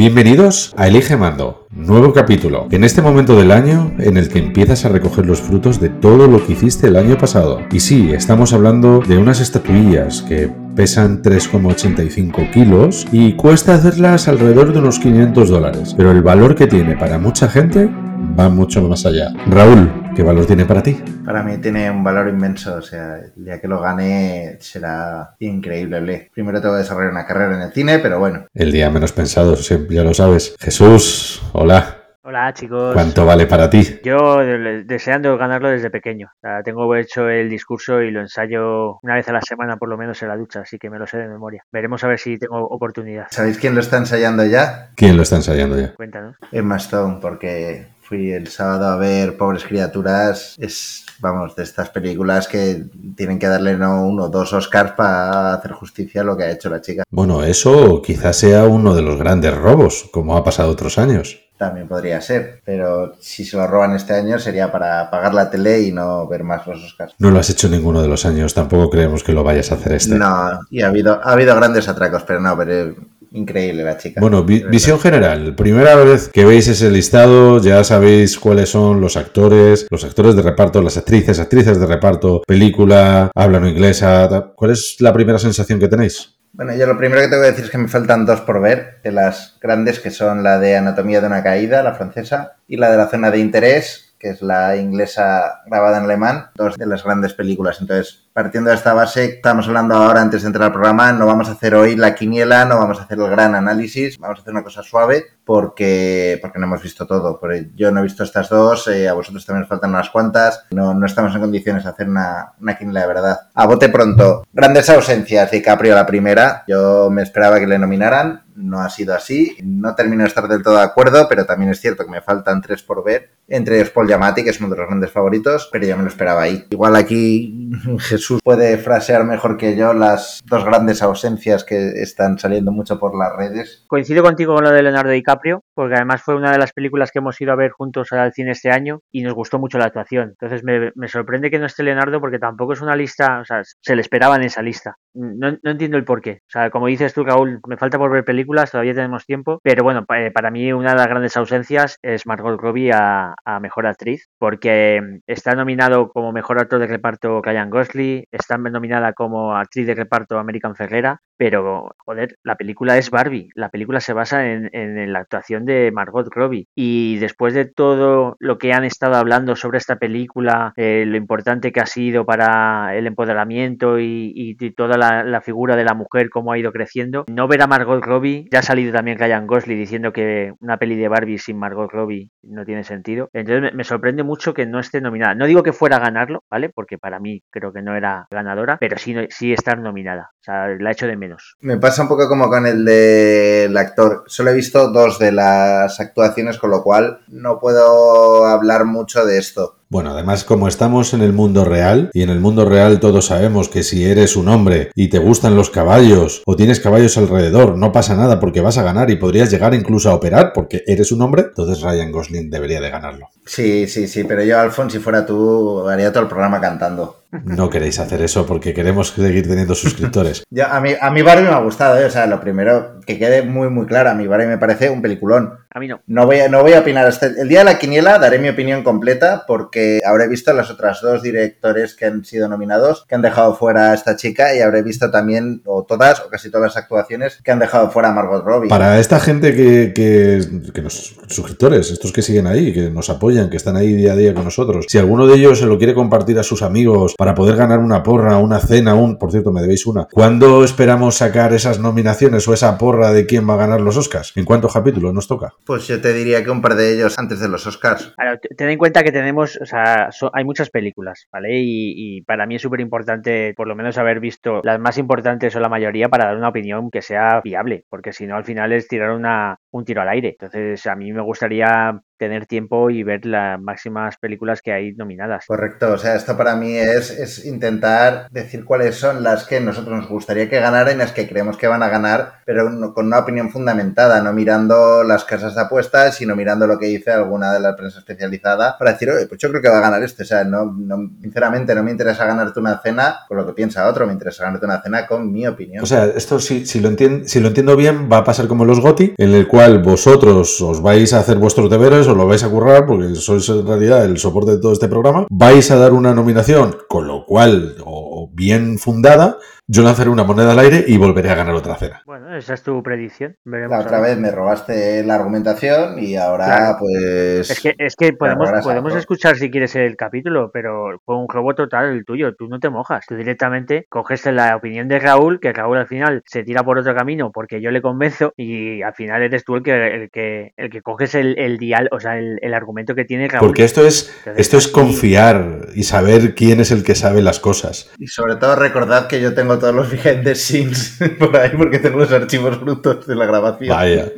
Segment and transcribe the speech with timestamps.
[0.00, 4.86] Bienvenidos a Elige Mando, nuevo capítulo, en este momento del año en el que empiezas
[4.86, 7.60] a recoger los frutos de todo lo que hiciste el año pasado.
[7.70, 14.72] Y sí, estamos hablando de unas estatuillas que pesan 3,85 kilos y cuesta hacerlas alrededor
[14.72, 17.90] de unos 500 dólares, pero el valor que tiene para mucha gente
[18.38, 19.32] va mucho más allá.
[19.46, 20.96] Raúl, ¿qué valor tiene para ti?
[21.24, 26.30] Para mí tiene un valor inmenso, o sea, el día que lo gane será increíble.
[26.32, 28.46] Primero tengo que desarrollar una carrera en el cine, pero bueno.
[28.54, 30.54] El día menos pensado, ya lo sabes.
[30.58, 31.96] Jesús, hola.
[32.22, 32.92] Hola chicos.
[32.92, 33.98] ¿Cuánto vale para ti?
[34.04, 34.38] Yo
[34.84, 36.30] deseando ganarlo desde pequeño.
[36.64, 40.22] tengo hecho el discurso y lo ensayo una vez a la semana por lo menos
[40.22, 41.64] en la ducha, así que me lo sé de memoria.
[41.72, 43.26] Veremos a ver si tengo oportunidad.
[43.30, 44.90] ¿Sabéis quién lo está ensayando ya?
[44.96, 45.94] ¿Quién lo está ensayando ya?
[45.94, 46.36] Cuéntanos.
[46.52, 50.56] Emma Stone, porque fui el sábado a ver Pobres Criaturas.
[50.58, 52.82] Es, vamos, de estas películas que
[53.16, 56.50] tienen que darle no uno o dos Oscars para hacer justicia a lo que ha
[56.50, 57.04] hecho la chica.
[57.08, 61.38] Bueno, eso quizás sea uno de los grandes robos, como ha pasado otros años.
[61.56, 65.80] También podría ser, pero si se lo roban este año sería para pagar la tele
[65.82, 67.14] y no ver más los Oscars.
[67.18, 69.92] No lo has hecho ninguno de los años, tampoco creemos que lo vayas a hacer
[69.92, 70.16] este.
[70.16, 72.96] No, y ha habido, ha habido grandes atracos, pero no, pero
[73.32, 74.20] increíble la chica.
[74.20, 75.54] Bueno, visión general.
[75.54, 80.42] Primera vez que veis ese listado, ya sabéis cuáles son los actores, los actores de
[80.42, 84.52] reparto, las actrices, actrices de reparto, película, hablan inglesa.
[84.54, 86.34] ¿Cuál es la primera sensación que tenéis?
[86.52, 89.00] Bueno, yo lo primero que tengo que decir es que me faltan dos por ver,
[89.04, 92.90] de las grandes que son la de Anatomía de una caída, la francesa, y la
[92.90, 97.04] de la zona de interés, que es la inglesa grabada en alemán, dos de las
[97.04, 97.78] grandes películas.
[97.80, 101.48] Entonces, partiendo de esta base, estamos hablando ahora antes de entrar al programa, no vamos
[101.48, 104.52] a hacer hoy la quiniela, no vamos a hacer el gran análisis, vamos a hacer
[104.52, 107.40] una cosa suave porque, porque no hemos visto todo.
[107.74, 110.94] Yo no he visto estas dos, eh, a vosotros también os faltan unas cuantas, no,
[110.94, 113.40] no estamos en condiciones de hacer una, una quiniela de verdad.
[113.54, 118.42] A bote pronto, grandes ausencias de Caprio la primera, yo me esperaba que le nominaran,
[118.60, 119.56] no ha sido así.
[119.62, 122.60] No termino de estar del todo de acuerdo, pero también es cierto que me faltan
[122.60, 123.30] tres por ver.
[123.48, 126.08] Entre ellos Paul Yamati, que es uno de los grandes favoritos, pero yo me lo
[126.08, 126.66] esperaba ahí.
[126.70, 127.70] Igual aquí
[128.20, 133.16] Jesús puede frasear mejor que yo las dos grandes ausencias que están saliendo mucho por
[133.18, 133.86] las redes.
[133.86, 137.20] Coincido contigo con lo de Leonardo DiCaprio, porque además fue una de las películas que
[137.20, 140.34] hemos ido a ver juntos al cine este año y nos gustó mucho la actuación.
[140.38, 143.96] Entonces me, sorprende que no esté Leonardo porque tampoco es una lista, o sea, se
[143.96, 144.96] le esperaba en esa lista.
[145.14, 146.42] No, entiendo el por qué.
[146.46, 149.82] O sea, como dices tú, Raúl, me falta por ver películas, todavía tenemos tiempo, pero
[149.82, 154.28] bueno, eh, para mí una de las grandes ausencias es Margot Robbie a, Mejor Actriz,
[154.38, 159.94] porque está nominado como Mejor Actor de Reparto Ryan Gosling, está nominada como actriz de
[159.94, 165.20] reparto American Ferrera, pero joder, la película es Barbie, la película se basa en, la
[165.20, 169.96] actuación de Margot Robbie y después de todo lo que han estado hablando sobre esta
[169.96, 175.84] película, eh, lo importante que ha sido para el empoderamiento y, toda la, figura de
[175.84, 179.18] la mujer, cómo ha ido creciendo, no ver a Margot Robbie, ya ha salido también
[179.18, 183.74] Ryan Gosling diciendo que una peli de Barbie sin Margot Robbie no tiene sentido, entonces
[183.74, 186.68] me, sorprende mucho que no esté nominada, no digo que fuera a ganarlo, ¿vale?
[186.68, 190.30] Porque para mí creo que no era ganadora, pero sí, sí estar nominada.
[190.40, 191.56] O sea, la hecho de menos.
[191.60, 194.24] Me pasa un poco como con el del actor.
[194.26, 199.38] Solo he visto dos de las actuaciones, con lo cual no puedo hablar mucho de
[199.38, 199.79] esto.
[199.92, 203.68] Bueno, además como estamos en el mundo real, y en el mundo real todos sabemos
[203.68, 207.90] que si eres un hombre y te gustan los caballos o tienes caballos alrededor, no
[207.90, 211.22] pasa nada porque vas a ganar y podrías llegar incluso a operar porque eres un
[211.22, 213.30] hombre, entonces Ryan Gosling debería de ganarlo.
[213.50, 217.24] Sí, sí, sí, pero yo, Alfon, si fuera tú, haría todo el programa cantando.
[217.44, 220.44] No queréis hacer eso porque queremos seguir teniendo suscriptores.
[220.50, 222.04] ya, a mí, a mí Barbie me ha gustado, ¿eh?
[222.04, 225.00] o sea, lo primero, que quede muy, muy claro, a mí Barbie me parece un
[225.00, 225.54] peliculón.
[225.72, 226.00] A mí no.
[226.08, 227.08] No voy a, no voy a opinar.
[227.08, 231.00] Este, el día de la quiniela daré mi opinión completa porque habré visto las otras
[231.00, 234.82] dos directores que han sido nominados, que han dejado fuera a esta chica y habré
[234.82, 238.44] visto también, o todas, o casi todas las actuaciones que han dejado fuera a Margot
[238.44, 238.68] Robbie.
[238.68, 243.39] Para esta gente que, que, que los suscriptores, estos que siguen ahí, que nos apoyan,
[243.48, 245.94] que están ahí día a día con nosotros, si alguno de ellos se lo quiere
[245.94, 249.62] compartir a sus amigos para poder ganar una porra, una cena, un, por cierto, me
[249.62, 253.80] debéis una, ¿cuándo esperamos sacar esas nominaciones o esa porra de quién va a ganar
[253.80, 254.32] los Oscars?
[254.36, 255.54] ¿En cuántos capítulos nos toca?
[255.64, 258.14] Pues yo te diría que un par de ellos antes de los Oscars.
[258.56, 261.60] ten en cuenta que tenemos, o sea, hay muchas películas, ¿vale?
[261.62, 265.60] Y, para mí es súper importante, por lo menos, haber visto las más importantes o
[265.60, 268.88] la mayoría para dar una opinión que sea viable, porque si no, al final es
[268.88, 270.30] tirar una, un tiro al aire.
[270.30, 275.46] Entonces, a mí me gustaría tener tiempo y ver las máximas películas que hay nominadas.
[275.46, 279.96] Correcto, o sea, esto para mí es, es intentar decir cuáles son las que nosotros
[279.96, 283.20] nos gustaría que ganaran y las que creemos que van a ganar, pero con una
[283.20, 287.60] opinión fundamentada, no mirando las casas de apuestas, sino mirando lo que dice alguna de
[287.60, 290.24] la prensa especializada para decir, oye, pues yo creo que va a ganar este.
[290.24, 290.76] O sea, no,
[291.22, 294.66] sinceramente no me interesa ganarte una cena con lo que piensa otro, me interesa ganarte
[294.66, 295.82] una cena con mi opinión.
[295.82, 298.66] O sea, esto si, si, lo, entiendo, si lo entiendo bien, va a pasar como
[298.66, 302.42] los GOTI, en el cual vosotros os vais a hacer vuestros deberes, os lo vais
[302.42, 305.92] a currar, porque sois en realidad el soporte de todo este programa, vais a dar
[305.92, 309.38] una nominación, con lo cual, o bien fundada,
[309.72, 312.02] yo lanzaré una moneda al aire y volveré a ganar otra cena.
[312.04, 313.36] Bueno, esa es tu predicción.
[313.44, 317.48] Veremos la otra vez me robaste la argumentación y ahora pues...
[317.48, 321.54] Es que, es que podemos, podemos escuchar si quieres el capítulo, pero fue un robo
[321.54, 322.34] total el tuyo.
[322.34, 323.04] Tú no te mojas.
[323.06, 326.92] Tú directamente coges la opinión de Raúl, que Raúl al final se tira por otro
[326.92, 330.70] camino porque yo le convenzo y al final eres tú el que, el que, el
[330.70, 333.46] que coges el, dial, o sea, el, argumento que tiene Raúl.
[333.46, 337.92] Porque esto es, esto es confiar y saber quién es el que sabe las cosas.
[337.98, 341.78] Y sobre todo recordad que yo tengo todos los behind the scenes por ahí porque
[341.78, 343.76] tengo los archivos brutos de la grabación.
[343.76, 344.10] Vaya,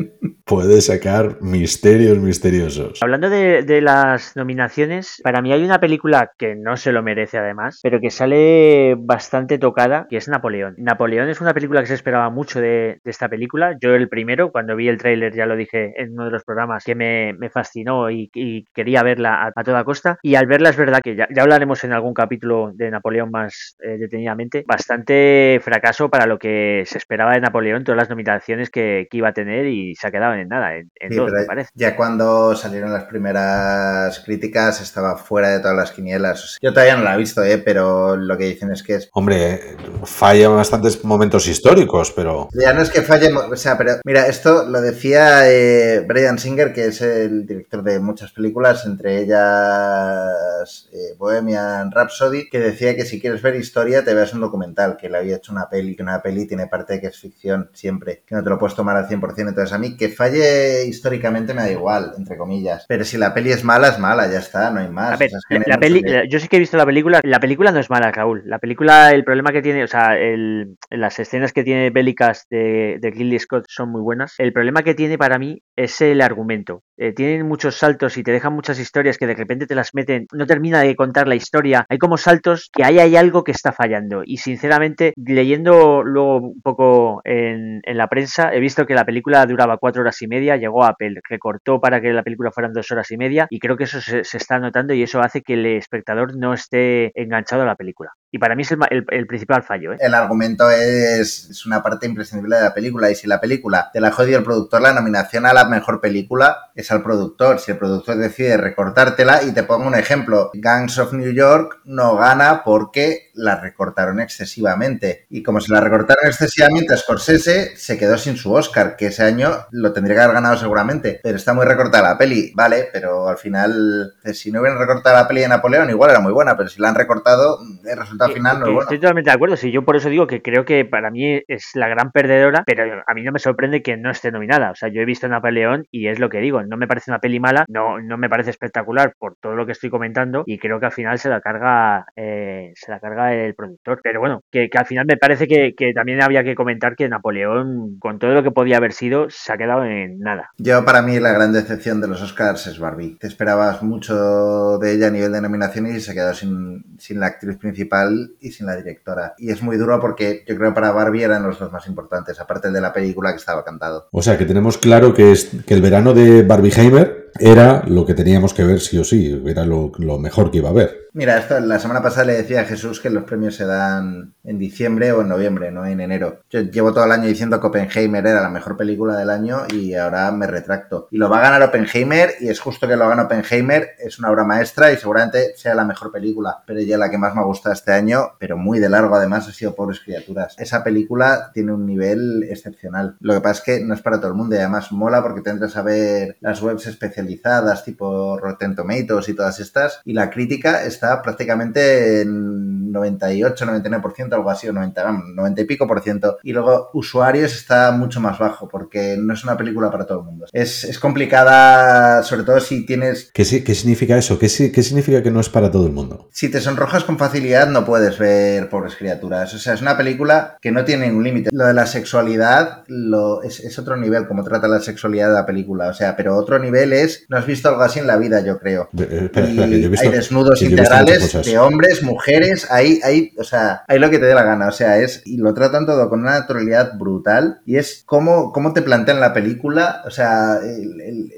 [0.52, 2.99] puede sacar misterios misteriosos.
[3.00, 7.81] Hablando de, las nominaciones, para mí hay una película que no se lo merece además,
[7.82, 10.75] pero que sale bastante tocada, que es Napoleón.
[10.76, 13.78] Napoleón es una película que se esperaba mucho de, esta película.
[13.81, 16.84] Yo el primero, cuando vi el tráiler, ya lo dije en uno de los programas,
[16.84, 18.31] que me, fascinó y,
[18.75, 20.19] quería verla a, toda costa.
[20.22, 23.96] Y al verla es verdad que ya, hablaremos en algún capítulo de Napoleón más eh,
[23.96, 29.28] detenidamente, bastante fracaso para lo que se esperaba de Napoleón, todas las nominaciones que, iba
[29.28, 31.71] a tener y se ha quedado en nada, en, dos, me parece.
[31.75, 36.59] Ya cuando salieron las primeras críticas estaba fuera de todas las quinielas.
[36.61, 37.59] yo todavía no la he visto, ¿eh?
[37.59, 39.09] pero lo que dicen es que es...
[39.12, 39.61] Hombre,
[40.05, 42.49] falla bastantes momentos históricos, pero...
[42.53, 46.73] Ya no es que falle, o sea, pero mira, esto lo decía eh, Brian Singer,
[46.73, 53.05] que es el director de muchas películas, entre ellas eh, Bohemian Rhapsody, que decía que
[53.05, 56.03] si quieres ver historia te veas un documental, que le había hecho una peli, que
[56.03, 59.09] una peli tiene parte que es ficción siempre, que no te lo puedes tomar al
[59.09, 59.49] 100%.
[59.49, 62.84] Entonces a mí que falle históricamente me da igual, entre comillas.
[62.88, 65.19] Pero si la peli es mala, es mala, ya está, no hay más.
[65.50, 68.43] la peli, yo sí que he visto la película, la película no es mala, Raúl.
[68.46, 72.99] La película, el problema que tiene, o sea, el, las escenas que tiene bélicas de,
[73.00, 74.34] de Ridley Scott son muy buenas.
[74.38, 76.82] El problema que tiene para mí es el argumento.
[77.02, 80.26] Eh, tienen muchos saltos y te dejan muchas historias que de repente te las meten,
[80.32, 81.85] no termina de contar la historia.
[81.88, 84.23] Hay como saltos que ahí hay algo que está fallando.
[84.25, 89.78] Y sinceramente, leyendo luego un poco en, la prensa, he visto que la película duraba
[89.78, 93.17] cuatro horas y media, llegó Apple, recortó para que la película fueran dos horas y
[93.17, 96.53] media, y creo que eso se, está notando y eso hace que el espectador no
[96.53, 98.11] esté enganchado a la película.
[98.35, 99.93] Y para mí es el, principal fallo.
[99.93, 99.99] ¿eh?
[100.00, 103.11] El argumento es, es, una parte imprescindible de la película.
[103.11, 106.70] Y si la película te la jodió el productor, la nominación a la mejor película
[106.75, 107.59] es al productor.
[107.59, 112.17] Si el productor decide recortártela, y te pongo un ejemplo: Gangs of New York no
[112.17, 115.26] gana porque la recortaron excesivamente.
[115.29, 119.67] Y como se la recortaron excesivamente, Scorsese se quedó sin su Oscar, que ese año
[119.70, 121.20] lo tendría que haber ganado seguramente.
[121.22, 125.28] Pero está muy recortada la peli, vale, pero al final, si no hubieran recortado la
[125.28, 128.62] peli de Napoleón, igual era muy buena, pero si la han recortado, el resultado final
[128.81, 129.56] Estoy totalmente de acuerdo.
[129.56, 133.02] Sí, yo por eso digo que creo que para mí es la gran perdedora, pero
[133.06, 134.70] a mí no me sorprende que no esté nominada.
[134.70, 136.62] O sea, yo he visto Napoleón y es lo que digo.
[136.62, 139.72] No me parece una peli mala, no, no me parece espectacular por todo lo que
[139.72, 143.54] estoy comentando y creo que al final se la carga, eh, se la carga el
[143.54, 144.00] productor.
[144.02, 148.19] Pero bueno, que, al final me parece que, también había que comentar que Napoleón, con
[148.19, 150.50] todo lo que podía haber sido, se ha quedado en nada.
[150.59, 153.17] Yo, para mí, la gran decepción de los Oscars es Barbie.
[153.21, 157.21] Te esperabas mucho de ella a nivel de nominaciones y se ha quedado sin, sin
[157.21, 159.35] la actriz principal y sin la directora.
[159.39, 162.41] Y es muy duro porque yo creo que para Barbie eran los dos más importantes,
[162.41, 164.09] aparte de la película que estaba cantado.
[164.11, 168.05] O sea que tenemos claro que, es, que el verano de Barbie Heimer era lo
[168.05, 171.09] que teníamos que ver sí o sí, era lo, lo mejor que iba a haber.
[171.14, 174.59] Mira, esto la semana pasada le decía a Jesús que los premios se dan en
[174.59, 176.40] diciembre o en noviembre, no en enero.
[176.49, 179.92] Yo llevo todo el año diciendo que Oppenheimer era la mejor película del año y
[179.92, 181.09] ahora me retracto.
[181.11, 184.31] Y lo va a ganar Oppenheimer y es justo que lo gane Oppenheimer, es una
[184.31, 186.62] obra maestra y seguramente sea la mejor película.
[186.66, 189.47] Pero ya la que más me ha gustado este año, pero muy de largo además,
[189.47, 190.54] ha sido Pobres Criaturas.
[190.59, 193.16] Esa película tiene un nivel excepcional.
[193.21, 195.42] Lo que pasa es que no es para todo el mundo y además mola porque
[195.42, 200.85] tendrás a ver las webs especializadas tipo Rotten Tomatoes y todas estas y la crítica
[200.85, 206.38] está está prácticamente en 98, 99%, algo así, o 90, 90 y pico por ciento.
[206.42, 210.25] Y luego usuarios está mucho más bajo porque no es una película para todo el
[210.26, 210.47] mundo.
[210.52, 213.30] Es, es complicada, sobre todo si tienes...
[213.32, 214.38] ¿Qué, ¿Qué, significa eso?
[214.38, 216.28] ¿Qué, ¿Qué significa que no es para todo el mundo?
[216.30, 219.52] Si te sonrojas con facilidad no puedes ver pobres criaturas.
[219.54, 221.50] O sea, es una película que no tiene ningún límite.
[221.52, 225.47] Lo de la sexualidad lo, es, es otro nivel, como trata la sexualidad de la
[225.47, 225.88] película.
[225.88, 228.59] O sea, pero otro nivel es, no has visto algo así en la vida, yo
[228.59, 228.90] creo.
[228.99, 230.62] Eh, espera, espera, que yo he visto, hay desnudos
[230.99, 234.68] teatrales de hombres, mujeres, ahí, ahí, o sea, ahí lo que te dé la gana,
[234.68, 238.72] o sea, es, y lo tratan todo con una naturalidad brutal, y es cómo, cómo
[238.72, 240.61] te plantean la película, o sea,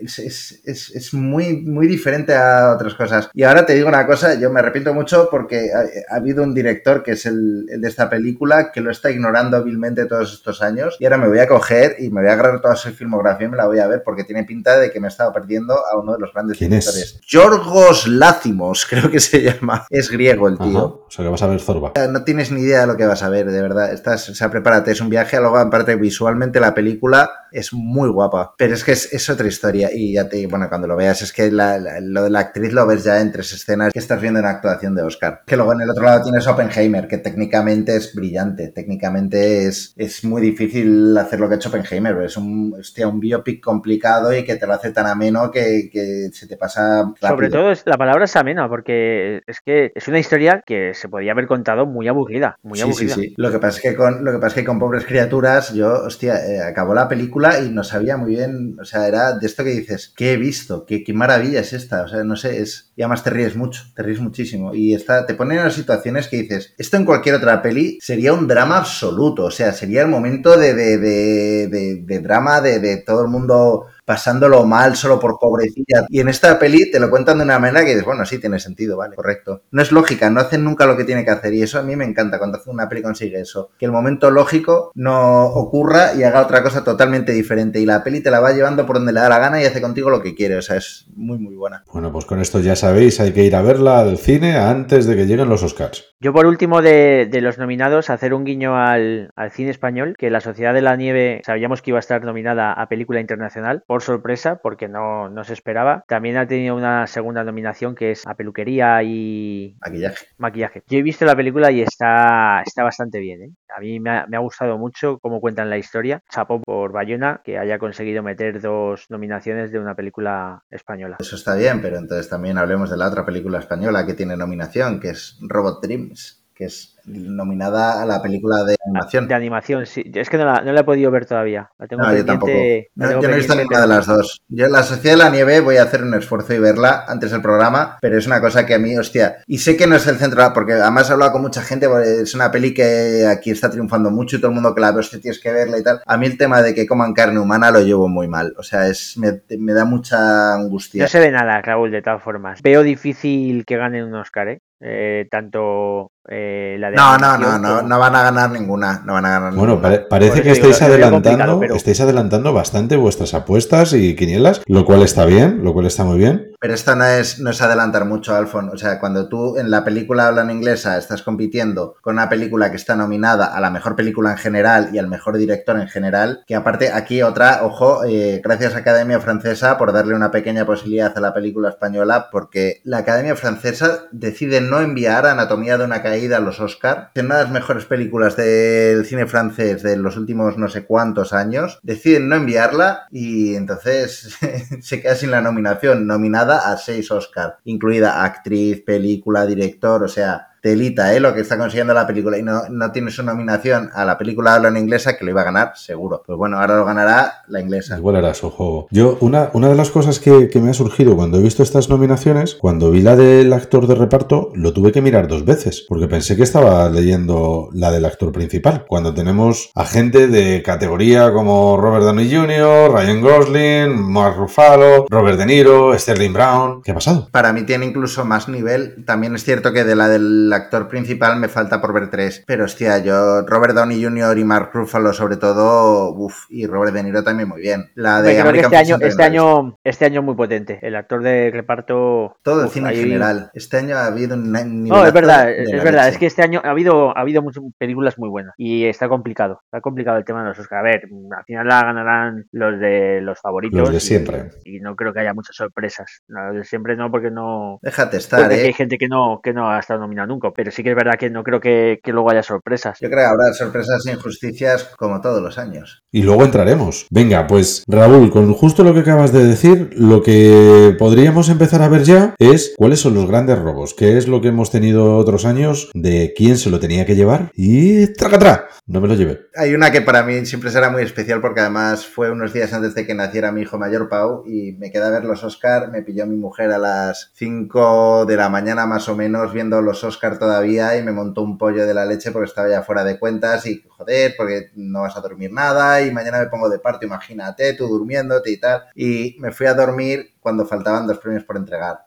[0.02, 0.18] es,
[0.64, 3.30] es, es, muy, muy diferente a otras cosas.
[3.32, 7.02] Y ahora te digo una cosa, yo me arrepiento mucho porque ha, habido un director
[7.02, 10.96] que es el, el, de esta película que lo está ignorando hábilmente todos estos años,
[10.98, 13.50] y ahora me voy a coger y me voy a agarrar toda su filmografía y
[13.50, 15.98] me la voy a ver porque tiene pinta de que me he estado perdiendo a
[15.98, 17.20] uno de los grandes directores.
[17.26, 19.86] Yorgos Lácimos, creo que se llama.
[19.90, 21.04] Es griego el tío.
[21.06, 21.92] O sea que vas a ver Zorba.
[22.10, 23.92] No tienes ni idea de lo que vas a ver, de verdad.
[23.92, 25.38] Estás, o sea, prepárate, es un viaje.
[25.38, 28.54] Luego, aparte, visualmente la película es muy guapa.
[28.58, 29.90] Pero es que es, otra historia.
[29.92, 33.04] Y ya te, bueno, cuando lo veas, es que lo de la actriz lo ves
[33.04, 35.42] ya en tres escenas que estás viendo en actuación de Oscar.
[35.46, 38.68] Que luego en el otro lado tienes Oppenheimer, que técnicamente es brillante.
[38.68, 42.22] Técnicamente es, es muy difícil hacer lo que ha hecho Oppenheimer.
[42.22, 46.30] Es un, hostia, un biopic complicado y que te lo hace tan ameno que, que
[46.32, 47.28] se te pasa rápido.
[47.28, 51.08] Sobre todo es, la palabra es ameno, porque es que es una historia que se
[51.08, 52.58] podía haber contado muy aburrida.
[52.62, 53.14] Muy sí, aburrida.
[53.14, 53.34] Sí, sí.
[53.36, 56.04] Lo que pasa es que con, lo que pasa es que con pobres criaturas, yo,
[56.04, 59.64] hostia, eh, acabó la película y no sabía muy bien, o sea, era de esto
[59.64, 60.84] que dices, ¿qué he visto?
[60.86, 62.02] ¿Qué, qué maravilla es esta?
[62.02, 62.92] O sea, no sé, es.
[62.96, 64.74] Y además te ríes mucho, te ríes muchísimo.
[64.74, 68.32] Y está, te ponen en las situaciones que dices, esto en cualquier otra peli sería
[68.32, 69.44] un drama absoluto.
[69.44, 73.86] O sea, sería el momento de, de, de, de drama de, de todo el mundo
[74.04, 76.06] pasándolo mal solo por pobrecilla.
[76.08, 78.58] Y en esta peli te lo cuentan de una manera que dices, bueno, sí tiene
[78.58, 79.62] sentido, vale, correcto.
[79.70, 81.96] No es lógica, no hacen nunca lo que tiene que hacer y eso a mí
[81.96, 86.22] me encanta cuando hace una peli consigue eso, que el momento lógico no ocurra y
[86.22, 89.20] haga otra cosa totalmente diferente y la peli te la va llevando por donde le
[89.20, 91.84] da la gana y hace contigo lo que quiere, o sea, es muy muy buena.
[91.92, 95.16] Bueno, pues con esto ya sabéis, hay que ir a verla al cine antes de
[95.16, 96.14] que lleguen los Oscars.
[96.20, 100.30] Yo por último de, de los nominados, hacer un guiño al, al cine español, que
[100.30, 104.02] La Sociedad de la Nieve sabíamos que iba a estar nominada a película internacional por
[104.02, 106.02] sorpresa, porque no, no, se esperaba.
[106.08, 110.26] También ha tenido una segunda nominación que es a peluquería y maquillaje.
[110.36, 110.82] maquillaje.
[110.88, 113.42] Yo he visto la película y está, está bastante bien.
[113.42, 113.50] ¿eh?
[113.72, 116.24] A mí me ha, me ha, gustado mucho cómo cuentan la historia.
[116.28, 121.18] Chapo por Bayona, que haya conseguido meter dos nominaciones de una película española.
[121.20, 124.98] Eso está bien, pero entonces también hablemos de la otra película española que tiene nominación,
[124.98, 129.28] que es Robot Dreams que es nominada a la película de animación.
[129.28, 130.10] De animación, sí.
[130.14, 131.70] Es que no la, no la he podido ver todavía.
[131.78, 132.52] La tengo no, yo tampoco.
[132.94, 134.42] No, yo no he visto ninguna de las dos.
[134.48, 137.42] Yo La Sociedad de la Nieve voy a hacer un esfuerzo y verla antes del
[137.42, 140.16] programa, pero es una cosa que a mí, hostia, y sé que no es el
[140.16, 141.88] centro, porque además he hablado con mucha gente,
[142.22, 145.00] es una peli que aquí está triunfando mucho y todo el mundo que la ve,
[145.00, 146.00] hostia, tienes que verla y tal.
[146.06, 148.54] A mí el tema de que coman carne humana lo llevo muy mal.
[148.58, 151.02] O sea, es me, me da mucha angustia.
[151.02, 152.62] No se ve nada, Raúl, de todas formas.
[152.62, 154.60] Veo difícil que ganen un Oscar, ¿eh?
[154.80, 159.12] Eh, tanto eh, la de no, no, no, no, no van a ganar ninguna, no
[159.12, 159.82] van a ganar bueno, ninguna.
[159.82, 161.74] Pare parece que estáis adelantando, pero...
[161.74, 166.16] estáis adelantando bastante vuestras apuestas y quinielas, lo cual está bien, lo cual está muy
[166.16, 166.52] bien.
[166.58, 168.70] Pero esto no es, no es adelantar mucho, Alfon.
[168.70, 172.76] O sea, cuando tú en la película hablan inglesa estás compitiendo con una película que
[172.76, 176.54] está nominada a la mejor película en general y al mejor director en general, que
[176.54, 181.20] aparte aquí otra, ojo, eh, gracias a Academia Francesa por darle una pequeña posibilidad a
[181.20, 186.40] la película española, porque la Academia Francesa decide no enviar Anatomía de una caída a
[186.40, 190.68] los Oscar, que una de las mejores películas del cine francés de los últimos no
[190.68, 194.36] sé cuántos años, deciden no enviarla y entonces
[194.80, 200.53] se queda sin la nominación, nominada a seis Oscar, incluida actriz, película, director, o sea,
[200.64, 201.20] telita, ¿eh?
[201.20, 204.54] Lo que está consiguiendo la película y no, no tiene su nominación a la película
[204.54, 206.22] habla en inglesa que lo iba a ganar, seguro.
[206.26, 207.98] Pues bueno, ahora lo ganará la inglesa.
[207.98, 208.88] Igual era su juego.
[208.90, 211.90] Yo, una, una de las cosas que, que, me ha surgido cuando he visto estas
[211.90, 216.08] nominaciones, cuando vi la del actor de reparto, lo tuve que mirar dos veces, porque
[216.08, 218.86] pensé que estaba leyendo la del actor principal.
[218.88, 225.38] Cuando tenemos a gente de categoría como Robert Downey Jr., Ryan Gosling, Mark Ruffalo, Robert
[225.38, 226.80] De Niro, Sterling Brown.
[226.82, 227.28] ¿Qué ha pasado?
[227.30, 229.04] Para mí tiene incluso más nivel.
[229.04, 232.42] También es cierto que de la del actor principal me falta por ver tres.
[232.46, 234.38] Pero hostia, yo, Robert Downey Jr.
[234.38, 237.90] y Mark Ruffalo sobre todo, uff, y Robert De Niro también muy bien.
[237.94, 240.78] La de American este año, este año, este año muy potente.
[240.82, 242.36] El actor de reparto.
[242.42, 242.96] Todo el cine ahí...
[242.96, 243.50] en general.
[243.54, 244.88] Este año ha habido un nivel.
[244.88, 246.08] No, es verdad, es verdad.
[246.08, 248.54] Es que este año ha habido, ha habido muchas películas muy buenas.
[248.56, 249.60] Y está complicado.
[249.64, 250.80] Está complicado el tema de los Oscar.
[250.80, 251.02] A ver,
[251.36, 253.80] al final la ganarán los de los favoritos.
[253.80, 254.50] Los de siempre.
[254.64, 256.22] Y, y no creo que haya muchas sorpresas.
[256.28, 257.78] No, los de siempre no, porque no.
[257.82, 258.66] Déjate estar, porque eh.
[258.66, 260.43] hay gente que no, que no ha estado nominada nunca.
[260.44, 262.98] 5, pero sí que es verdad que no creo que, que luego haya sorpresas.
[263.00, 266.02] Yo creo que habrá sorpresas e injusticias como todos los años.
[266.12, 267.06] Y luego entraremos.
[267.10, 271.88] Venga, pues Raúl, con justo lo que acabas de decir, lo que podríamos empezar a
[271.88, 275.44] ver ya es cuáles son los grandes robos, qué es lo que hemos tenido otros
[275.44, 279.46] años, de quién se lo tenía que llevar y tracatra, no me lo llevé.
[279.56, 282.94] Hay una que para mí siempre será muy especial porque además fue unos días antes
[282.94, 286.02] de que naciera mi hijo mayor Pau y me quedé a ver los Oscar, me
[286.02, 290.23] pilló mi mujer a las 5 de la mañana más o menos viendo los Oscar
[290.38, 293.66] todavía y me montó un pollo de la leche porque estaba ya fuera de cuentas
[293.66, 297.74] y joder, porque no vas a dormir nada y mañana me pongo de parto, imagínate,
[297.74, 298.84] tú durmiéndote y tal.
[298.94, 302.04] Y me fui a dormir cuando faltaban dos premios por entregar.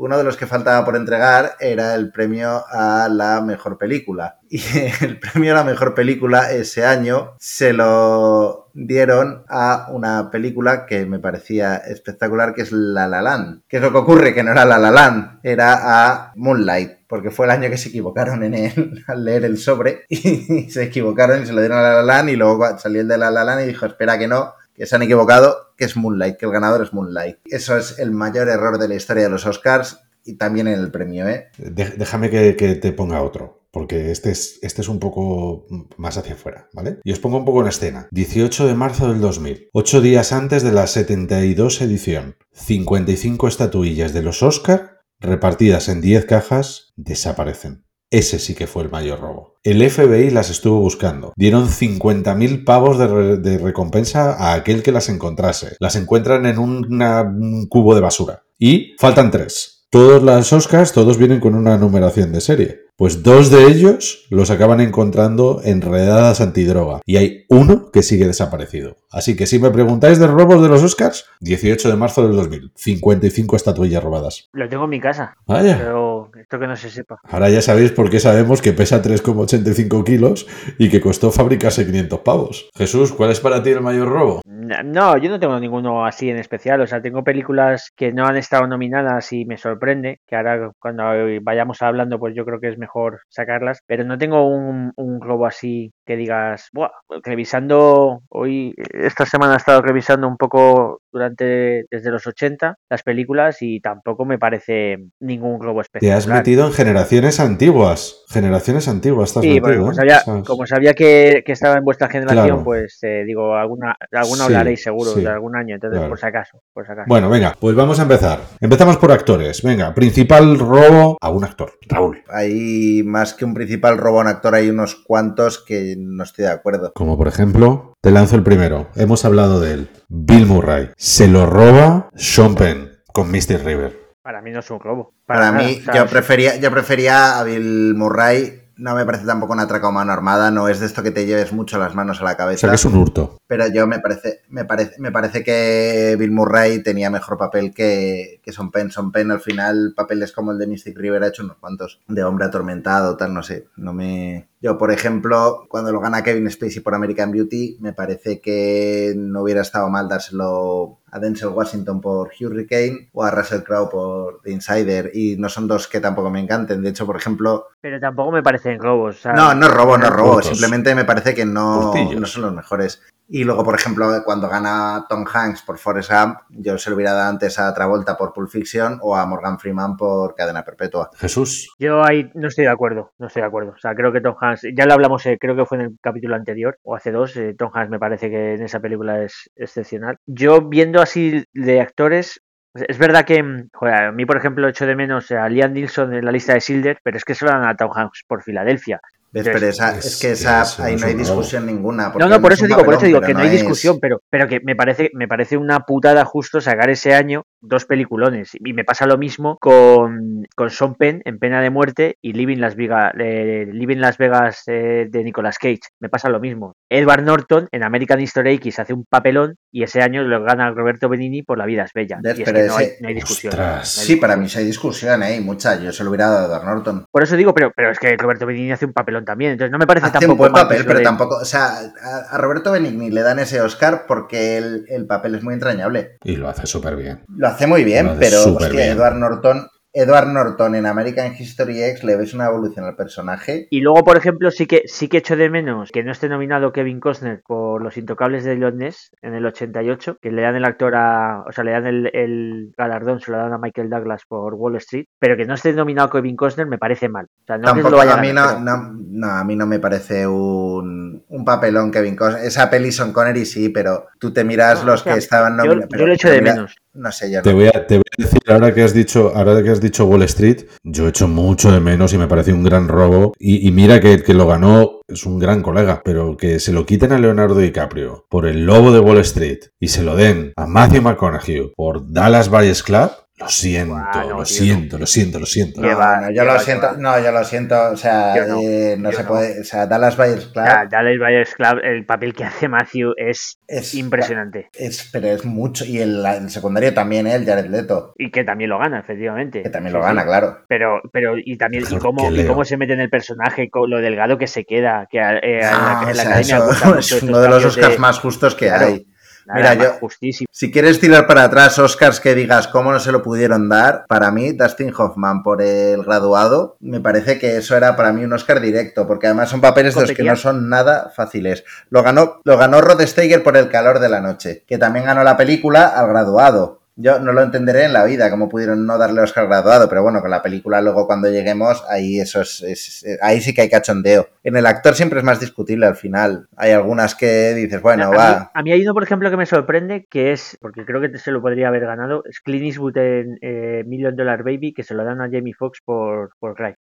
[0.00, 4.38] Uno de los que faltaba por entregar era el premio a la mejor película.
[4.48, 4.62] Y
[5.02, 11.04] el premio a la mejor película ese año se lo dieron a una película que
[11.04, 13.64] me parecía espectacular, que es La La Land.
[13.68, 14.32] ¿Qué es lo que ocurre?
[14.32, 17.90] Que no era La La Land, era a Moonlight, porque fue el año que se
[17.90, 21.82] equivocaron en él al leer el sobre y se equivocaron y se lo dieron a
[21.82, 24.28] La La Land y luego salió el de La La Land y dijo, espera que
[24.28, 27.38] no, que se han equivocado, que es Moonlight, que el ganador es Moonlight.
[27.44, 30.90] Eso es el mayor error de la historia de los Oscars y también en el
[30.90, 31.48] premio, ¿eh?
[31.58, 36.34] Déjame que, que te ponga otro porque este es, este es un poco más hacia
[36.34, 36.98] afuera, ¿vale?
[37.04, 38.08] Y os pongo un poco en escena.
[38.10, 44.22] 18 de marzo del 2000, ocho días antes de la 72 edición, 55 estatuillas de
[44.22, 44.89] los Oscar
[45.20, 47.84] repartidas en 10 cajas desaparecen.
[48.12, 49.54] Ese sí que fue el mayor robo.
[49.62, 51.32] El FBI las estuvo buscando.
[51.36, 55.76] Dieron 50.000 pavos de, re- de recompensa a aquel que las encontrase.
[55.78, 58.42] Las encuentran en un cubo de basura.
[58.58, 59.79] Y faltan tres.
[59.92, 62.82] Todos las Oscars, todos vienen con una numeración de serie.
[62.94, 67.00] Pues dos de ellos los acaban encontrando en redadas antidroga.
[67.06, 68.98] Y hay uno que sigue desaparecido.
[69.10, 72.70] Así que si me preguntáis de robos de los Oscars, 18 de marzo del 2000.
[72.76, 74.48] 55 estatuillas robadas.
[74.52, 75.76] Lo tengo en mi casa, Vaya.
[75.76, 77.18] pero esto que no se sepa.
[77.24, 80.46] Ahora ya sabéis por qué sabemos que pesa 3,85 kilos
[80.78, 82.70] y que costó fabricarse 500 pavos.
[82.76, 84.40] Jesús, ¿cuál es para ti el mayor robo?
[84.44, 86.80] No, yo no tengo ninguno así en especial.
[86.80, 90.20] O sea, tengo películas que no han estado nominadas y me sorprende.
[90.26, 91.04] Que ahora, cuando
[91.42, 93.80] vayamos hablando, pues yo creo que es mejor sacarlas.
[93.86, 96.90] Pero no tengo un, un robo así que digas, Buah,
[97.24, 103.58] revisando hoy, esta semana he estado revisando un poco durante desde los 80 las películas
[103.60, 106.18] y tampoco me parece ningún robo Te especial.
[106.18, 108.24] has metido en generaciones antiguas.
[108.28, 110.42] Generaciones antiguas estás Sí, metido, como ¿eh?
[110.46, 112.64] como sabía que, que estaba en vuestra generación, Claro.
[112.64, 116.08] pues eh, digo, alguna, alguna Sí, hablaréis seguro sí, de algún año, entonces claro.
[116.10, 117.06] por si acaso, por si acaso.
[117.08, 118.40] Bueno, venga, pues vamos a empezar.
[118.60, 119.62] Empezamos por actores.
[119.62, 121.72] Venga, principal robo a un actor.
[121.88, 122.22] Raúl.
[122.28, 126.44] Hay más que un principal robo a un actor, hay unos cuantos que no estoy
[126.44, 126.92] de acuerdo.
[126.94, 128.88] Como por ejemplo, te lanzo el primero.
[128.96, 129.88] Hemos hablado de él.
[130.08, 130.90] Bill Murray.
[131.02, 133.98] Se lo roba Sean Penn con Mystic River.
[134.20, 135.14] Para mí no es un robo.
[135.24, 138.60] Para mí, o sea, yo prefería, yo prefería a Bill Murray.
[138.76, 141.24] No me parece tampoco una atraco a mano armada, no es de esto que te
[141.24, 142.60] lleves mucho las manos a la O cabeza.
[142.60, 143.38] sea que es un hurto.
[143.46, 148.42] Pero yo me parece, me parece, me parece que Bill Murray tenía mejor papel que,
[148.42, 148.90] que Son Penn.
[148.90, 152.24] Son Penn al final, papeles como el de Mystic River ha hecho unos cuantos de
[152.24, 153.68] hombre atormentado, tal, no sé.
[153.76, 154.49] No me.
[154.62, 159.42] Yo, por ejemplo, cuando lo gana Kevin Spacey por American Beauty, me parece que no
[159.42, 164.52] hubiera estado mal dárselo a Denzel Washington por Hurricane o a Russell Crowe por The
[164.52, 165.12] Insider.
[165.14, 166.82] Y no son dos que tampoco me encanten.
[166.82, 169.24] De hecho, por ejemplo, Pero tampoco me parecen robos.
[169.34, 170.42] no, no robo, no es robo.
[170.42, 173.02] Simplemente me parece que no, no son los mejores.
[173.32, 177.12] Y luego, por ejemplo, cuando gana Tom Hanks por Forrest Gump, yo se lo hubiera
[177.12, 181.10] dado antes a Travolta por Pulp Fiction o a Morgan Freeman por Cadena Perpetua.
[181.14, 181.72] Jesús.
[181.78, 183.74] Yo ahí no estoy de acuerdo, no estoy de acuerdo.
[183.76, 185.96] O sea, creo que Tom Hanks, ya lo hablamos, eh, creo que fue en el
[186.02, 189.48] capítulo anterior o hace dos, eh, Tom Hanks me parece que en esa película es
[189.54, 190.16] excepcional.
[190.26, 192.40] Yo viendo así de actores,
[192.74, 196.14] es verdad que, mm, joder, a mí por ejemplo echo de menos a Liam Neeson
[196.14, 198.42] en la lista de Silder, pero es que se lo dan a Tom Hanks por
[198.42, 199.00] Filadelfia.
[199.32, 202.12] Pero esa, es es que esa, ahí no hay discusión ninguna.
[202.18, 204.20] No, no, por es eso digo, por eso digo que no hay es- discusión, pero,
[204.28, 208.50] pero que me parece, me parece una putada justo sacar ese año dos peliculones.
[208.54, 212.58] Y me pasa lo mismo con, con Sean Penn en Pena de Muerte y Living
[212.58, 215.80] Las Vegas, eh, Living Las Vegas eh, de Nicolas Cage.
[216.00, 216.74] Me pasa lo mismo.
[216.90, 221.08] Edward Norton en American History X hace un papelón y ese año lo gana Roberto
[221.08, 222.18] Benini por La vida es bella.
[222.22, 223.52] Y es Pero que no hay, no hay discusión.
[223.52, 223.96] Ostras.
[223.96, 225.40] no hay Sí, para mí sí hay discusión, ¿eh?
[225.40, 225.80] Mucha.
[225.80, 227.04] Yo se lo hubiera dado a Edward Norton.
[227.10, 229.52] Por eso digo, pero, pero es que Roberto Benini hace un papelón también.
[229.52, 231.36] Entonces no me parece Hace un tampoco buen mal papel, pero de- tampoco.
[231.36, 231.66] O sea,
[232.02, 236.16] a, a Roberto Benigni le dan ese Oscar porque el, el papel es muy entrañable.
[236.24, 237.24] Y lo hace súper bien.
[237.28, 238.90] Lo hace muy bien, pero hostia, bien.
[238.96, 243.66] Edward Norton Edward Norton en American History X le ves una evolución al personaje.
[243.70, 246.72] Y luego, por ejemplo, sí que sí que echo de menos que no esté nominado
[246.72, 250.94] Kevin Costner por Los Intocables de Ness en el 88, que le dan el actor
[250.94, 254.76] a, o sea, le dan el, galardón, se lo dan a Michael Douglas por Wall
[254.76, 257.26] Street, pero que no esté nominado Kevin Costner me parece mal.
[257.26, 261.44] O sea, no Tampoco, a mí no, no, a mí no me parece un, un,
[261.44, 262.44] papelón Kevin Costner.
[262.44, 265.88] Esa peli Son Connery sí, pero tú te miras los que estaban nominados.
[265.90, 266.76] Yo, yo, lo echo de menos.
[266.92, 269.62] No sé, yo te, voy a, te voy a decir, ahora que has dicho, ahora
[269.62, 272.64] que has dicho Wall Street, yo he hecho mucho de menos y me parece un
[272.64, 273.32] gran robo.
[273.38, 277.12] Y, mira que, que, lo ganó, es un gran colega, pero que se lo quiten
[277.12, 281.02] a Leonardo DiCaprio por el lobo de Wall Street y se lo den a Matthew
[281.02, 283.94] McConaughey por Dallas Buyers Club, lo siento,
[284.28, 287.96] lo, siento lo siento, lo siento, No, yo lo siento, no, yo lo siento, o
[287.96, 290.64] sea, no, eh, se puede, o sea, Dallas Buyers Club.
[290.90, 294.68] Dallas Buyers Club, el papel que hace Matthew es, es impresionante.
[294.74, 297.34] Es, pero es mucho, y el, el secundario también, ¿eh?
[297.34, 298.12] el Jared Leto.
[298.18, 299.62] Y que también lo gana, efectivamente.
[299.62, 300.58] Que también lo gana, claro.
[300.68, 304.00] Pero, pero, y también, y cómo, y cómo se mete en el personaje, con lo
[304.00, 306.60] delgado que se queda, que eh, en, la, en la academia
[306.98, 309.06] es uno de los Oscars más justos que hay.
[309.54, 310.48] Mira, yo, justísimo.
[310.50, 314.30] si quieres tirar para atrás Oscars que digas cómo no se lo pudieron dar, para
[314.30, 318.60] mí, Dustin Hoffman por el graduado, me parece que eso era para mí un Oscar
[318.60, 321.64] directo, porque además son papeles de los que no son nada fáciles.
[321.88, 325.24] Lo ganó, lo ganó Rod Steiger por El calor de la noche, que también ganó
[325.24, 326.79] la película al graduado.
[327.02, 330.20] Yo no lo entenderé en la vida, cómo pudieron no darle Oscar graduado, pero bueno,
[330.20, 334.28] con la película luego cuando lleguemos, ahí eso es, ahí sí que hay cachondeo.
[334.42, 336.48] En el actor siempre es más discutible al final.
[336.56, 338.50] Hay algunas que dices, bueno, va.
[338.52, 341.30] a mí hay uno, por ejemplo, que me sorprende, que es, porque creo que se
[341.30, 345.04] lo podría haber ganado, es Clint Eastwood en eh, Million Dollar Baby, que se lo
[345.04, 346.74] dan a Jamie Foxx por, por Cry.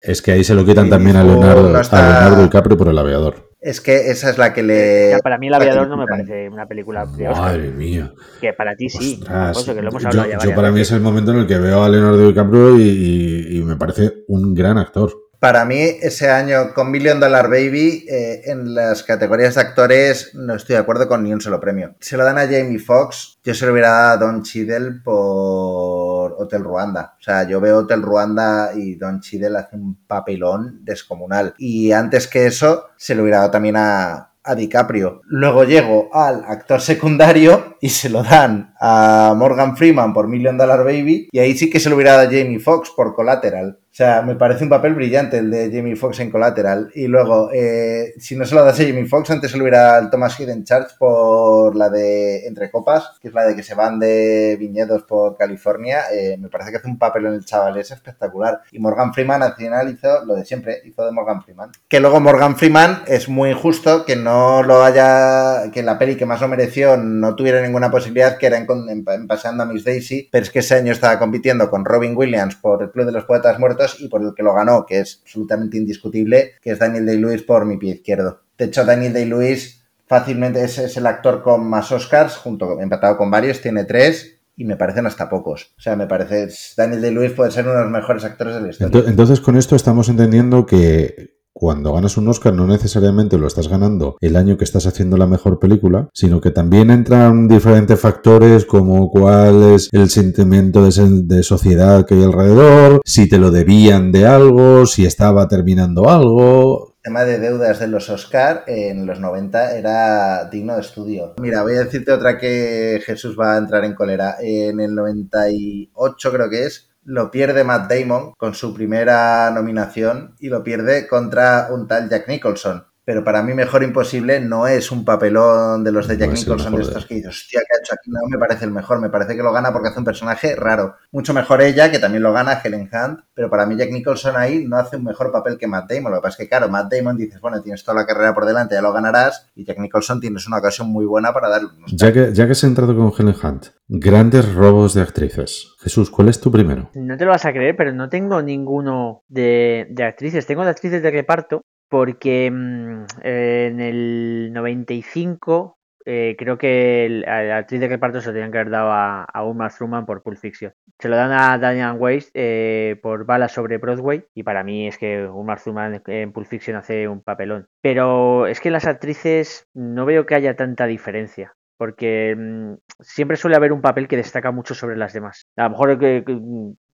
[0.00, 3.51] Es que ahí se lo quitan también a Leonardo, a Leonardo DiCaprio por el aviador.
[3.62, 5.16] Es que esa es la que le.
[5.22, 8.12] para mí, El Aviador no me parece una película de Madre mía.
[8.40, 9.20] Que para ti sí.
[9.22, 13.76] yo, para mí es el momento en el que veo a Leonardo DiCaprio y, me
[13.76, 15.12] parece un gran actor.
[15.42, 20.54] Para mí, ese año con Million Dollar Baby, eh, en las categorías de actores, no
[20.54, 21.96] estoy de acuerdo con ni un solo premio.
[21.98, 26.36] Se lo dan a Jamie Foxx, yo se lo hubiera dado a Don Cheadle por
[26.38, 27.16] Hotel Ruanda.
[27.18, 31.54] O sea, yo veo Hotel Ruanda y Don Cheadle hace un papelón descomunal.
[31.58, 35.22] Y antes que eso, se lo hubiera dado también a, a DiCaprio.
[35.24, 40.84] Luego llego al actor secundario y se lo dan a Morgan Freeman por Million Dollar
[40.84, 43.78] Baby y ahí sí que se lo hubiera dado a Jamie Foxx por Collateral.
[43.92, 46.90] O sea, me parece un papel brillante el de Jamie Foxx en Collateral.
[46.94, 49.98] Y luego, eh, si no se lo das a Jamie Foxx, antes se lo hubiera
[49.98, 53.74] al Thomas Hidden Charge por la de Entre Copas, que es la de que se
[53.74, 56.04] van de viñedos por California.
[56.10, 58.62] Eh, me parece que hace un papel en el chaval, es espectacular.
[58.70, 61.72] Y Morgan Freeman al final hizo lo de siempre, hizo de Morgan Freeman.
[61.86, 66.24] Que luego Morgan Freeman es muy injusto que no lo haya, que la peli que
[66.24, 70.30] más lo mereció no tuviera ninguna posibilidad, que era en, en Paseando a Miss Daisy,
[70.32, 73.26] pero es que ese año estaba compitiendo con Robin Williams por el Club de los
[73.26, 77.06] Poetas Muertos y por el que lo ganó, que es absolutamente indiscutible, que es Daniel
[77.06, 78.42] Day-Lewis por mi pie izquierdo.
[78.56, 83.60] De hecho, Daniel Day-Lewis fácilmente es, el actor con más Oscars, junto empatado con varios,
[83.60, 85.72] tiene tres y me parecen hasta pocos.
[85.78, 88.68] O sea, me parece Daniel Day-Lewis puede ser uno de los mejores actores de la
[88.68, 89.04] historia.
[89.08, 94.16] Entonces, con esto estamos entendiendo que cuando ganas un Oscar no necesariamente lo estás ganando
[94.20, 99.10] el año que estás haciendo la mejor película, sino que también entran diferentes factores como
[99.10, 104.86] cuál es el sentimiento de, sociedad que hay alrededor, si te lo debían de algo,
[104.86, 106.94] si estaba terminando algo.
[106.96, 111.34] El tema de deudas de los Oscar en los 90 era digno de estudio.
[111.40, 114.36] Mira, voy a decirte otra que Jesús va a entrar en cólera.
[114.40, 120.48] En el 98 creo que es, lo pierde Matt Damon con su primera nominación y
[120.48, 125.04] lo pierde contra un tal Jack Nicholson pero para mí Mejor Imposible no es un
[125.04, 128.10] papelón de los de Jack Nicholson de estos que dices, hostia, ¿qué ha hecho aquí?
[128.10, 130.96] No me parece el mejor, me parece que lo gana porque hace un personaje raro.
[131.10, 134.64] Mucho mejor ella, que también lo gana Helen Hunt, pero para mí Jack Nicholson ahí
[134.66, 136.12] no hace un mejor papel que Matt Damon.
[136.12, 138.46] Lo que pasa es que, claro, Matt Damon dices, bueno, tienes toda la carrera por
[138.46, 141.70] delante, ya lo ganarás, y Jack Nicholson tienes una ocasión muy buena para darle.
[141.88, 145.74] Ya que, ya que has entrado con Helen Hunt, grandes robos de actrices.
[145.80, 146.90] Jesús, ¿cuál es tu primero?
[146.94, 150.46] No te lo vas a creer, pero no tengo ninguno de, de actrices.
[150.46, 151.62] Tengo de actrices de reparto,
[151.92, 155.76] porque mm, en el 95
[156.06, 159.44] eh, creo que la actriz de reparto se lo tenían que haber dado a, a
[159.44, 160.72] Uma Thurman por Pulp Fiction.
[160.98, 164.96] Se lo dan a Diane Weiss eh, por Balas sobre Broadway y para mí es
[164.96, 167.66] que Uma Thurman en Pulp Fiction hace un papelón.
[167.82, 173.56] Pero es que las actrices no veo que haya tanta diferencia porque mm, siempre suele
[173.56, 175.44] haber un papel que destaca mucho sobre las demás.
[175.56, 176.24] A lo mejor que,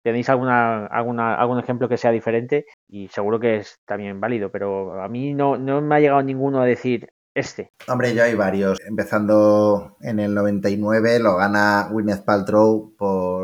[0.07, 5.03] tenéis alguna, alguna, algún ejemplo que sea diferente y seguro que es también válido, pero
[5.03, 7.73] a mí no, no me ha llegado ninguno a decir este.
[7.89, 8.79] Hombre, ya hay varios.
[8.87, 13.43] Empezando en el 99 lo gana Gwyneth Paltrow por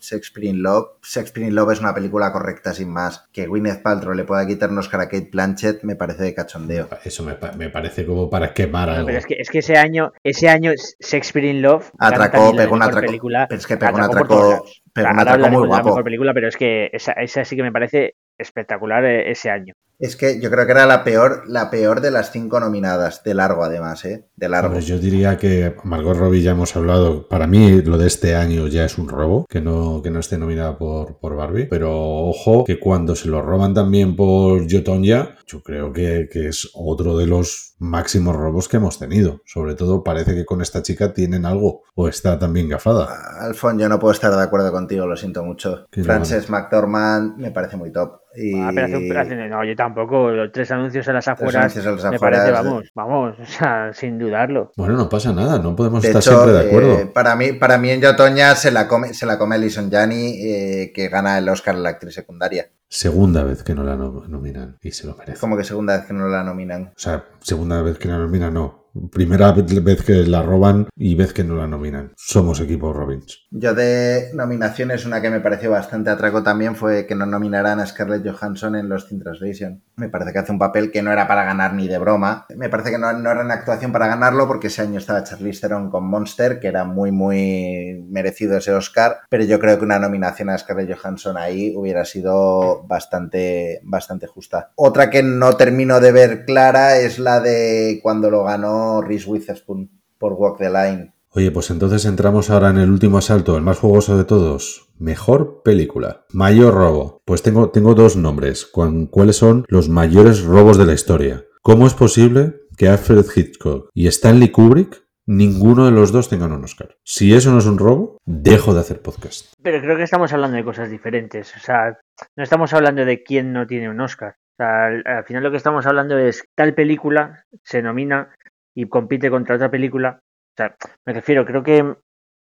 [0.00, 0.88] Shakespeare in Love.
[1.02, 3.28] Shakespeare in Love es una película correcta sin más.
[3.32, 6.88] Que Gwyneth Paltrow le pueda quitar Oscar a Kate Blanchett me parece de cachondeo.
[7.04, 9.06] Eso me, me parece como para quemar algo.
[9.06, 12.82] Pero es que, es que ese año, ese año Shakespeare in Love Atracó, pegó un
[12.82, 13.06] atraco.
[13.06, 13.46] película.
[13.48, 14.82] Pero es que pegó un atracó por atraco, todos lados.
[14.92, 15.88] pegó un Ahora atraco muy de la guapo.
[15.88, 19.74] mejor película, pero es que esa, esa sí que me parece espectacular eh, ese año.
[19.98, 23.32] Es que yo creo que era la peor, la peor de las cinco nominadas, de
[23.32, 24.26] largo además, ¿eh?
[24.34, 24.68] De largo.
[24.68, 27.28] Hombre, yo diría que Margot Robbie ya hemos hablado.
[27.28, 30.36] Para mí, lo de este año ya es un robo, que no, que no esté
[30.36, 31.66] nominada por, por Barbie.
[31.66, 36.70] Pero ojo, que cuando se lo roban también por Yotonya, yo creo que, que es
[36.74, 39.42] otro de los máximos robos que hemos tenido.
[39.46, 43.08] Sobre todo, parece que con esta chica tienen algo, o está también gafada.
[43.40, 45.86] Alfon, yo no puedo estar de acuerdo contigo, lo siento mucho.
[45.92, 48.23] Frances McDormand me parece muy top.
[48.36, 48.58] Y...
[48.60, 50.30] Ah, pero hace un- hace- no, yo tampoco.
[50.30, 51.56] Los tres anuncios a las afueras.
[51.56, 52.52] anuncios a las me afueras, parece, eh.
[52.52, 54.72] vamos, vamos, o sea, sin dudarlo.
[54.76, 56.98] Bueno, no pasa nada, no podemos De estar hecho, siempre de acuerdo.
[57.00, 60.40] eh, para, mí, para mí en Yotoña se la come, se la come Alison Janney,
[60.42, 62.66] eh, que gana el Oscar a la actriz secundaria.
[62.88, 65.40] Segunda vez que no la nom- nominan y se lo merece.
[65.40, 66.92] como que segunda vez que no la nominan.
[66.96, 68.83] O sea, segunda vez que la nominan, no.
[69.10, 72.12] Primera vez que la roban y vez que no la nominan.
[72.16, 73.46] Somos equipo Robbins.
[73.50, 77.86] Yo de nominaciones, una que me pareció bastante atraco también fue que no nominaran a
[77.86, 79.82] Scarlett Johansson en Lost in Translation.
[79.96, 82.46] Me parece que hace un papel que no era para ganar ni de broma.
[82.56, 85.62] Me parece que no, no era una actuación para ganarlo porque ese año estaba Charlize
[85.62, 89.22] Theron con Monster, que era muy, muy merecido ese Oscar.
[89.28, 94.70] Pero yo creo que una nominación a Scarlett Johansson ahí hubiera sido bastante, bastante justa.
[94.76, 99.90] Otra que no termino de ver clara es la de cuando lo ganó Reese Witherspoon
[100.18, 101.14] por Walk the Line.
[101.36, 104.92] Oye, pues entonces entramos ahora en el último asalto, el más jugoso de todos.
[104.98, 106.24] Mejor película.
[106.30, 107.22] Mayor robo.
[107.24, 108.66] Pues tengo, tengo dos nombres.
[108.66, 111.44] con ¿Cuáles son los mayores robos de la historia?
[111.60, 116.62] ¿Cómo es posible que Alfred Hitchcock y Stanley Kubrick ninguno de los dos tengan un
[116.62, 116.96] Oscar?
[117.02, 119.54] Si eso no es un robo, dejo de hacer podcast.
[119.60, 121.52] Pero creo que estamos hablando de cosas diferentes.
[121.56, 121.98] O sea,
[122.36, 124.36] no estamos hablando de quién no tiene un Oscar.
[124.52, 128.32] O sea, al, al final lo que estamos hablando es tal película se nomina
[128.74, 130.20] y compite contra otra película.
[130.22, 131.94] O sea, me refiero, creo que,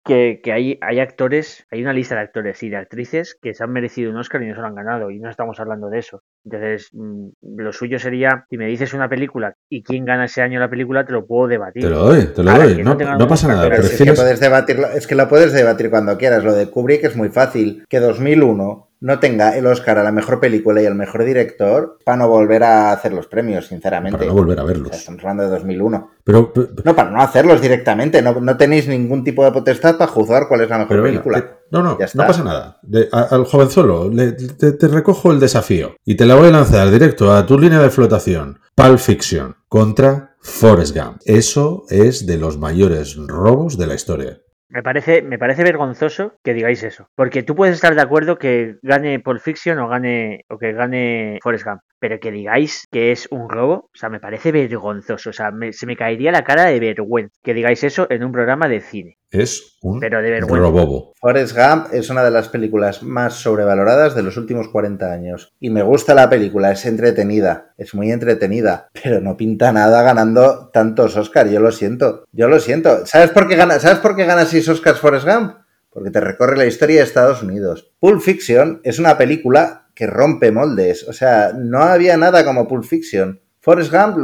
[0.04, 3.64] que, que hay, hay actores, hay una lista de actores y de actrices que se
[3.64, 5.12] han merecido un Oscar y no se lo han ganado.
[5.12, 6.22] Y no estamos hablando de eso.
[6.46, 10.60] Entonces, mm, lo suyo sería, si me dices una película y quién gana ese año
[10.60, 11.84] la película, te lo puedo debatir.
[11.84, 12.84] Te lo doy, te lo Ahora, doy.
[12.84, 13.70] No, no no pasa Oscar, nada.
[13.70, 16.44] pero Pero es que, puedes debatirlo, es que lo puedes debatir cuando quieras.
[16.44, 17.86] Lo de Kubrick es muy fácil.
[17.88, 22.18] Que 2001 no tenga el Oscar a la mejor película y al mejor director para
[22.18, 24.18] no volver a hacer los premios, sinceramente.
[24.18, 24.96] Para no volver a O sea, verlos.
[24.98, 26.12] estamos hablando de 2001.
[26.24, 28.22] Pero, pero, No, para no hacerlos directamente.
[28.22, 31.42] No, no tenéis ningún tipo de potestad para juzgar cuál es la mejor venga, película.
[31.42, 32.80] te- no, no, no pasa nada.
[32.82, 36.52] De- a- al jovenzuelo, le- te, te recojo el desafío y te la voy a
[36.52, 38.60] lanzar directo a tu línea de flotación.
[38.76, 41.18] Pulp Fiction contra Forrest Gump.
[41.26, 44.40] Eso es de los mayores robos de la historia.
[44.70, 47.10] Me parece, me parece vergonzoso que digáis eso.
[47.16, 51.40] Porque tú puedes estar de acuerdo que gane Pulp Fiction o gane o que gane
[51.44, 51.82] Forrest Gump.
[52.00, 55.30] Pero que digáis que es un robo, o sea, me parece vergonzoso.
[55.32, 58.32] O sea, me- se me caería la cara de vergüenza que digáis eso en un
[58.32, 59.18] programa de cine.
[59.32, 60.58] Es un Pero de vergüenza.
[60.68, 61.14] robobo.
[61.20, 65.54] Forrest Gump es una de las películas más sobrevaloradas de los últimos 40 años.
[65.60, 70.70] Y me gusta la película, es entretenida, es muy entretenida, pero no pinta nada ganando
[70.72, 73.06] tantos Oscars, yo lo siento, yo lo siento.
[73.06, 75.56] ¿Sabes por qué gana, ¿sabes por qué gana 6 Oscars Forrest Gump?
[75.92, 77.92] Porque te recorre la historia de Estados Unidos.
[78.00, 82.86] Pulp Fiction es una película que rompe moldes, o sea, no había nada como Pulp
[82.86, 83.42] Fiction.
[83.60, 84.16] Forrest Gump,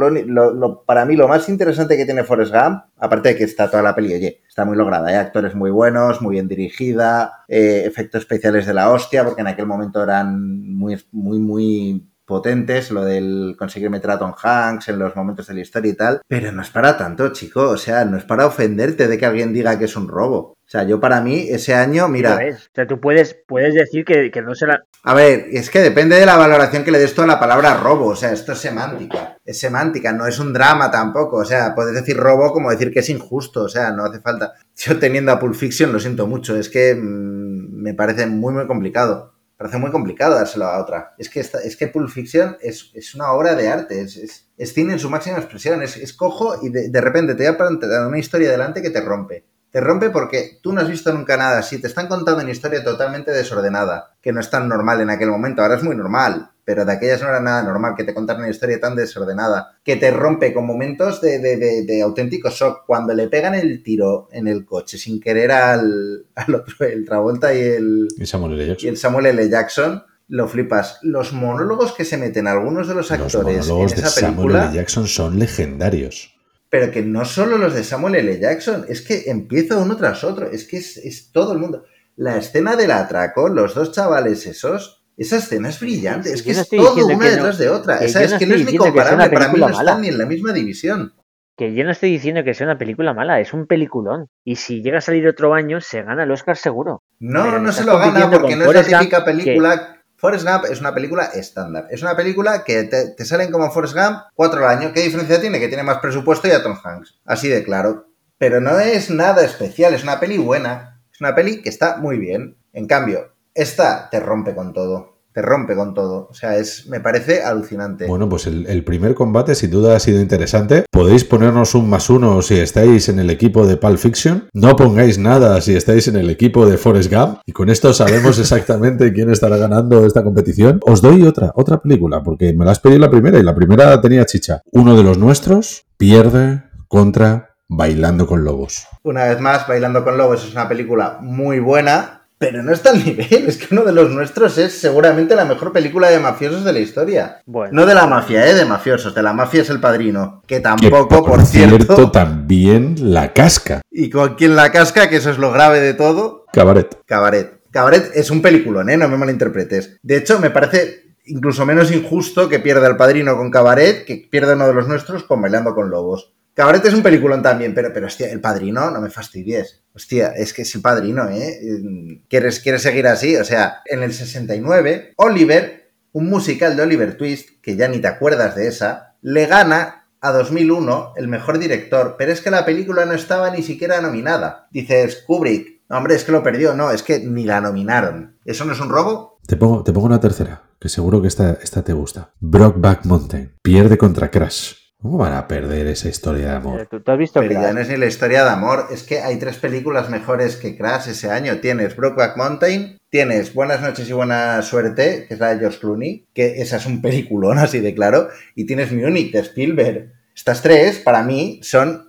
[0.86, 3.94] para mí lo más interesante que tiene Forrest Gump, aparte de que está toda la
[3.94, 8.64] peli, oye, está muy lograda, hay actores muy buenos, muy bien dirigida, eh, efectos especiales
[8.64, 10.40] de la hostia, porque en aquel momento eran
[10.74, 15.54] muy, muy, muy potentes, lo del conseguir meter a Tom Hanks en los momentos de
[15.54, 18.46] la historia y tal, pero no es para tanto, chico, o sea, no es para
[18.46, 20.56] ofenderte de que alguien diga que es un robo.
[20.66, 22.34] O sea, yo para mí ese año, mira.
[22.34, 24.82] O sea, tú puedes, puedes decir que, que no se la.
[25.04, 27.76] a ver, es que depende de la valoración que le des tú a la palabra
[27.76, 28.06] robo.
[28.06, 29.38] O sea, esto es semántica.
[29.44, 31.36] Es semántica, no es un drama tampoco.
[31.36, 33.62] O sea, puedes decir robo como decir que es injusto.
[33.62, 34.54] O sea, no hace falta.
[34.74, 36.56] Yo teniendo a Pulp Fiction lo siento mucho.
[36.56, 39.35] Es que mm, me parece muy, muy complicado.
[39.56, 41.14] Parece muy complicado dárselo a otra.
[41.18, 44.00] Es que, esta- es que Pulp Fiction es, es una obra de arte.
[44.02, 45.82] Es, es- es cine en su máxima expresión.
[45.82, 48.90] Es, es cojo y de, de repente te voy a plantear una historia delante que
[48.90, 49.46] te rompe.
[49.70, 51.80] Te rompe porque tú no has visto nunca nada así.
[51.80, 55.62] Te están contando una historia totalmente desordenada, que no es tan normal en aquel momento.
[55.62, 58.50] Ahora es muy normal, pero de aquellas no era nada normal que te contaran una
[58.50, 62.82] historia tan desordenada, que te rompe con momentos de, de- de- de auténtico shock.
[62.86, 67.54] Cuando le pegan el tiro en el coche sin querer al, al otro, el Travolta
[67.54, 68.64] y el, Y Samuel L.
[68.64, 68.88] y Jackson.
[68.90, 69.48] el Samuel L.
[69.48, 70.98] Jackson, lo flipas.
[71.02, 74.36] Los monólogos que se meten algunos de los Los actores en monólogos de esa Samuel
[74.36, 74.74] película L.
[74.74, 76.36] Jackson son legendarios.
[76.68, 78.40] pero que no solo los de Samuel L.
[78.40, 81.84] Jackson, es que empieza uno tras otro, es que es, es todo el mundo.
[82.16, 86.60] la escena del atraco, los dos chavales esos, esa escena es brillante, es que no
[86.60, 87.98] es todo una que detrás no- de otra.
[87.98, 90.18] que es no que no es ni que comparable, para mí no están ni en
[90.18, 91.14] la misma división.
[91.56, 94.28] Que yo no estoy diciendo que sea una película mala, es un peliculón.
[94.44, 97.02] Y si llega a salir otro año, se gana el Oscar seguro.
[97.18, 99.92] No, Pero no se lo gana porque no es la Gump, típica que- película.
[100.18, 101.86] Forrest Gump es una película estándar.
[101.90, 104.92] Es una película que te, te salen como Forrest Gump cuatro al año.
[104.94, 105.58] ¿Qué diferencia tiene?
[105.60, 107.20] Que tiene más presupuesto y a Tom Hanks.
[107.26, 108.08] Así de claro.
[108.38, 111.00] Pero no es nada especial, es una peli buena.
[111.12, 112.56] Es una peli que está muy bien.
[112.74, 115.16] En cambio, esta te rompe con todo.
[115.32, 116.28] Te rompe con todo.
[116.30, 118.06] O sea, es, me parece alucinante.
[118.06, 120.86] Bueno, pues el, el primer combate sin duda ha sido interesante.
[120.90, 124.48] Podéis ponernos un más uno si estáis en el equipo de Pulp Fiction.
[124.54, 127.40] No pongáis nada si estáis en el equipo de Forrest Gump.
[127.44, 130.80] Y con esto sabemos exactamente quién estará ganando esta competición.
[130.86, 134.00] Os doy otra, otra película, porque me la has pedido la primera y la primera
[134.00, 134.62] tenía chicha.
[134.72, 138.86] Uno de los nuestros pierde contra Bailando con Lobos.
[139.02, 143.04] Una vez más, Bailando con Lobos es una película muy buena, pero no está al
[143.04, 143.46] nivel.
[143.46, 146.80] Es que uno de los nuestros es seguramente la mejor película de mafiosos de la
[146.80, 147.40] historia.
[147.46, 148.54] Bueno, No de la mafia, ¿eh?
[148.54, 149.14] De mafiosos.
[149.14, 150.42] De la mafia es El Padrino.
[150.46, 152.10] Que Que tampoco, por cierto...
[152.10, 153.80] también la casca.
[153.90, 156.98] Y con quien la casca, que eso es lo grave de todo, Cabaret.
[157.06, 157.60] Cabaret.
[157.70, 158.96] Cabaret es un peliculón, ¿eh?
[158.96, 159.98] No me malinterpretes.
[160.02, 164.54] De hecho, me parece incluso menos injusto que pierda El Padrino con Cabaret que pierda
[164.54, 166.32] uno de los nuestros con Bailando con Lobos.
[166.54, 169.82] Cabaret es un peliculón también, pero, pero hostia, El Padrino, no me fastidies.
[169.96, 172.20] Hostia, es que El Padrino, ¿eh?
[172.28, 173.34] ¿Quieres, quieres seguir así?
[173.36, 178.06] O sea, en el 69, Oliver, un musical de Oliver Twist, que ya ni te
[178.06, 183.06] acuerdas de esa, le gana a 2001 el mejor director, pero es que la película
[183.06, 184.68] no estaba ni siquiera nominada.
[184.70, 188.36] Dices, Kubrick, no, hombre, es que lo perdió, no, es que ni la nominaron.
[188.44, 189.38] ¿Eso no es un robo?
[189.46, 192.32] Te pongo, te pongo una tercera, que seguro que esta, esta te gusta.
[192.40, 193.54] Brockback Mountain.
[193.62, 194.74] Pierde contra Crash.
[195.02, 196.86] ¿Cómo van a perder esa historia de amor?
[196.90, 197.62] ¿tú, tú has visto Pero Crash?
[197.64, 200.76] ya no es ni la historia de amor, es que hay tres películas mejores que
[200.76, 201.60] Crash ese año.
[201.60, 206.26] Tienes Brokeback Mountain, tienes Buenas noches y buena suerte, que es la de George Clooney,
[206.32, 210.12] que esa es un peliculón así de claro, y tienes Munich de Spielberg.
[210.34, 212.05] Estas tres, para mí, son,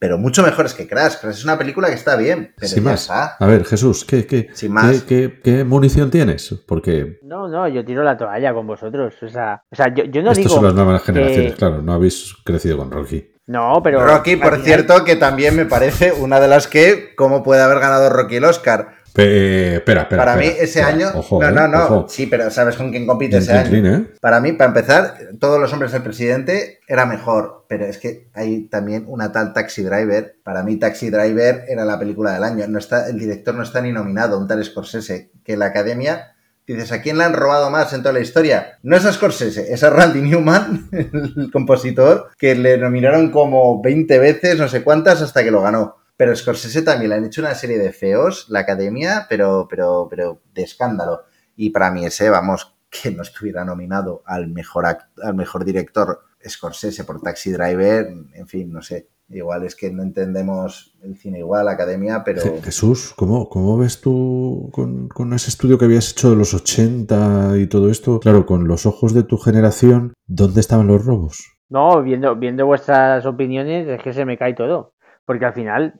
[0.00, 1.18] pero mucho mejores que Crash.
[1.20, 3.02] Crash es una película que está bien, pero Sin ya más.
[3.02, 3.36] está.
[3.38, 5.02] A ver, Jesús, ¿qué, qué, Sin más.
[5.02, 6.52] qué- qué- qué munición tienes?
[6.66, 9.14] Porque No, no, yo tiro la toalla con vosotros.
[9.22, 10.54] O sea, o sea yo, yo no estas digo.
[10.56, 11.82] son las nuevas generaciones, que- claro.
[11.82, 13.30] No habéis crecido con Rocky.
[13.46, 14.04] No, pero.
[14.06, 17.80] Rocky, por final- cierto, que también me parece una de las que, ¿cómo puede haber
[17.80, 18.92] ganado Rocky el Oscar?
[19.12, 20.24] Pe- espera, espera.
[20.24, 20.86] para mí, ese espera.
[20.88, 21.08] año.
[21.14, 21.84] Ojo, no, eh, no, no.
[21.84, 22.06] ojo.
[22.08, 23.94] Sí, pero ¿sabes con quién compite ese año?
[23.96, 24.06] ¿eh?
[24.20, 28.68] Para mí, para empezar, todos los hombres del presidente era mejor, pero es que hay
[28.68, 30.36] también una tal Taxi Driver.
[30.44, 32.66] Para mí, Taxi Driver era la película del año.
[32.68, 36.34] No está, el director no está ni nominado, un tal Scorsese, que la academia.
[36.66, 38.78] Dices, ¿a quién le han robado más en toda la historia?
[38.84, 44.18] No es a Scorsese, es a Randy Newman, el compositor, que le nominaron como 20
[44.20, 45.96] veces, no sé cuántas, hasta que lo ganó.
[46.20, 50.42] Pero Scorsese también le han hecho una serie de feos, la academia, pero, pero, pero
[50.52, 51.22] de escándalo.
[51.56, 56.20] Y para mí ese, vamos, que no estuviera nominado al mejor, act- al mejor director
[56.46, 59.08] Scorsese por Taxi Driver, en fin, no sé.
[59.30, 62.42] Igual es que no entendemos el cine igual, la academia, pero...
[62.42, 66.52] Je- Jesús, ¿cómo, cómo ves tú con, con ese estudio que habías hecho de los
[66.52, 68.20] 80 y todo esto?
[68.20, 71.56] Claro, con los ojos de tu generación, ¿dónde estaban los robos?
[71.70, 74.92] No, viendo, viendo vuestras opiniones, es que se me cae todo.
[75.30, 75.94] Porque al final,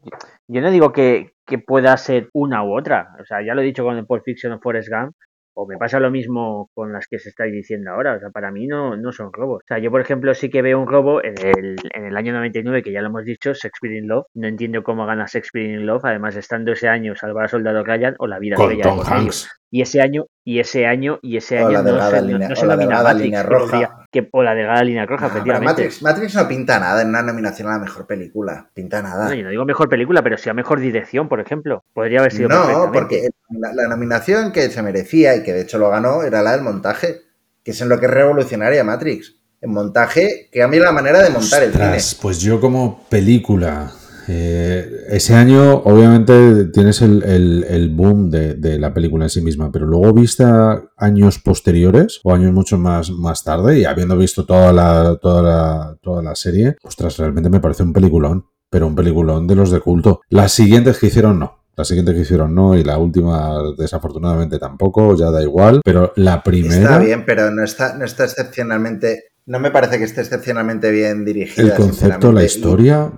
[0.48, 3.10] yo no digo que, que pueda ser una u otra.
[3.20, 5.14] O sea, ya lo he dicho con el Pulp Fiction o Forrest Gump,
[5.54, 8.16] o me pasa lo mismo con las que se estáis diciendo ahora.
[8.16, 9.58] O sea, para mí no, no son robos.
[9.62, 12.32] O sea, yo, por ejemplo, sí que veo un robo en el, en el año
[12.32, 14.26] 99, que ya lo hemos dicho, Shakespeare in Love.
[14.34, 18.16] No entiendo cómo gana Shakespeare in Love, además estando ese año Salvar a Soldado Ryan
[18.18, 19.12] o La vida es Con bella de Tom medio.
[19.14, 19.59] Hanks.
[19.72, 22.56] Y ese año, y ese año, y ese año no delgada se, no- línea- no
[22.56, 24.06] se nomina Matrix, línea roja.
[24.10, 25.70] que- o la delgada línea roja, pero efectivamente.
[25.84, 28.68] Matrix, Matrix no pinta nada en una nominación a la mejor película.
[28.74, 29.28] Pinta nada.
[29.28, 31.84] No, yo no digo mejor película, pero sí a mejor dirección, por ejemplo.
[31.94, 35.78] Podría haber sido No, porque la, la nominación que se merecía y que de hecho
[35.78, 37.20] lo ganó era la del montaje,
[37.62, 39.36] que es en lo que es revolucionaria Matrix.
[39.60, 41.98] En montaje, que cambia la manera de montar el cine.
[42.22, 43.92] pues yo como película,
[44.32, 49.40] eh, ese año obviamente tienes el, el- el boom de, de la película en sí
[49.40, 54.46] misma, pero luego vista años posteriores o años mucho más, más tarde y habiendo visto
[54.46, 58.94] toda la, toda, la, toda la serie, ostras, realmente me parece un peliculón, pero un
[58.94, 60.20] peliculón de los de culto.
[60.28, 61.56] Las siguientes que hicieron no.
[61.76, 66.42] Las siguientes que hicieron no y la última desafortunadamente tampoco, ya da igual, pero la
[66.42, 66.76] primera...
[66.82, 69.24] Está bien, pero no está, no está excepcionalmente.
[69.46, 71.62] No me parece que esté excepcionalmente bien dirigida.
[71.68, 73.10] El concepto, la historia,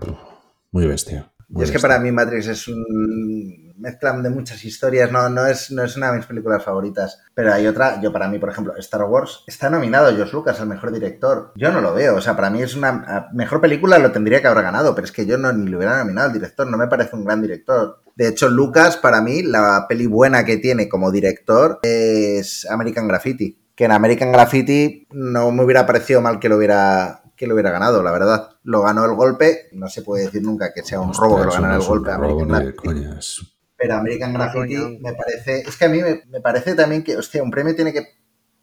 [0.72, 1.32] muy bestia.
[1.48, 5.44] Y muy es que para mí Matrix es un mezcla de muchas historias, no, no,
[5.46, 7.20] es, no es una de mis películas favoritas.
[7.34, 10.68] Pero hay otra, yo para mí, por ejemplo, Star Wars, está nominado George Lucas al
[10.68, 11.52] mejor director.
[11.56, 14.46] Yo no lo veo, o sea, para mí es una mejor película, lo tendría que
[14.46, 16.86] haber ganado, pero es que yo no ni le hubiera nominado al director, no me
[16.86, 18.00] parece un gran director.
[18.14, 23.58] De hecho, Lucas, para mí, la peli buena que tiene como director es American Graffiti.
[23.74, 27.72] Que en American Graffiti no me hubiera parecido mal que lo hubiera, que lo hubiera
[27.72, 28.50] ganado, la verdad.
[28.62, 31.50] Lo ganó el golpe, no se puede decir nunca que sea un robo que lo
[31.50, 32.12] ganara el golpe.
[32.12, 33.06] American Graffiti.
[33.76, 35.62] Pero American Graffiti me parece.
[35.62, 38.06] Es que a mí me, parece también que, hostia, un premio tiene que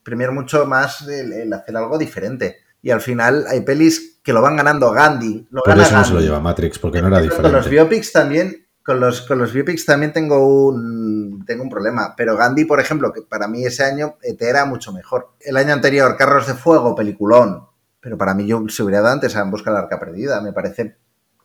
[0.02, 2.60] premiar mucho más el, hacer algo diferente.
[2.82, 5.50] Y al final hay pelis que lo van ganando Gandhi.
[5.52, 7.50] Lo Por eso no se lo lleva Matrix, porque no era diferente.
[7.50, 8.66] Con los biopics también.
[8.82, 12.14] Con los, con los biopics también tengo un, tengo un problema.
[12.16, 15.34] Pero Gandhi, por ejemplo, que para mí ese año ET era mucho mejor.
[15.42, 17.69] El año anterior, Carros de Fuego, peliculón.
[18.02, 20.42] Pero para mí yo se hubiera dado antes a En Busca de la Arca Perdida.
[20.42, 20.98] Me parece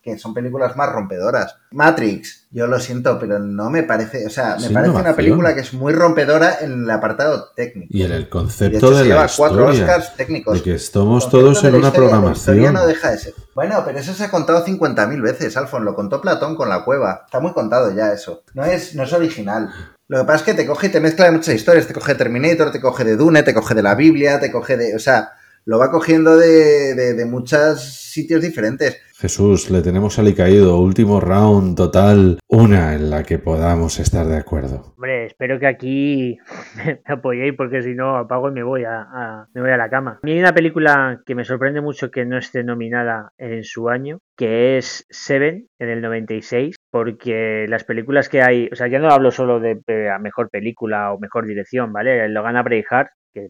[0.04, 1.56] que son películas más rompedoras.
[1.70, 5.62] Matrix, yo lo siento, pero no me parece, o sea, me parece una película que
[5.62, 7.88] es muy rompedora en el apartado técnico.
[7.90, 10.58] Y en el concepto de, la cuatro Oscars técnicos.
[10.58, 12.74] De que estamos todos en una programación.
[12.74, 13.34] no deja de ser.
[13.54, 17.22] Bueno, pero eso se ha contado 50.000 veces, Alfon, lo contó Platón con la cueva.
[17.24, 18.42] Está muy contado ya eso.
[18.52, 19.70] No es, no es original.
[20.08, 21.86] Lo que pasa es que te coge y te mezcla de muchas historias.
[21.86, 24.94] Te coge Terminator, te coge de Dune, te coge de la Biblia, te coge de.
[24.94, 25.32] O sea,
[25.64, 29.00] lo va cogiendo de, de, de muchos sitios diferentes.
[29.16, 30.80] Jesús, le tenemos caído.
[30.80, 34.94] último round total, una en la que podamos estar de acuerdo.
[34.96, 36.38] Hombre, espero que aquí
[36.76, 40.18] me apoyéis porque si no apago y me voy a, me voy a la cama.
[40.22, 43.88] A mí hay una película que me sorprende mucho que no esté nominada en su
[43.88, 48.98] año, que es Seven en el 96, porque las películas que hay, o sea, ya
[48.98, 49.80] no hablo solo de,
[50.20, 52.28] mejor película o mejor dirección, ¿vale?
[52.28, 53.48] Lo gana Braveheart, que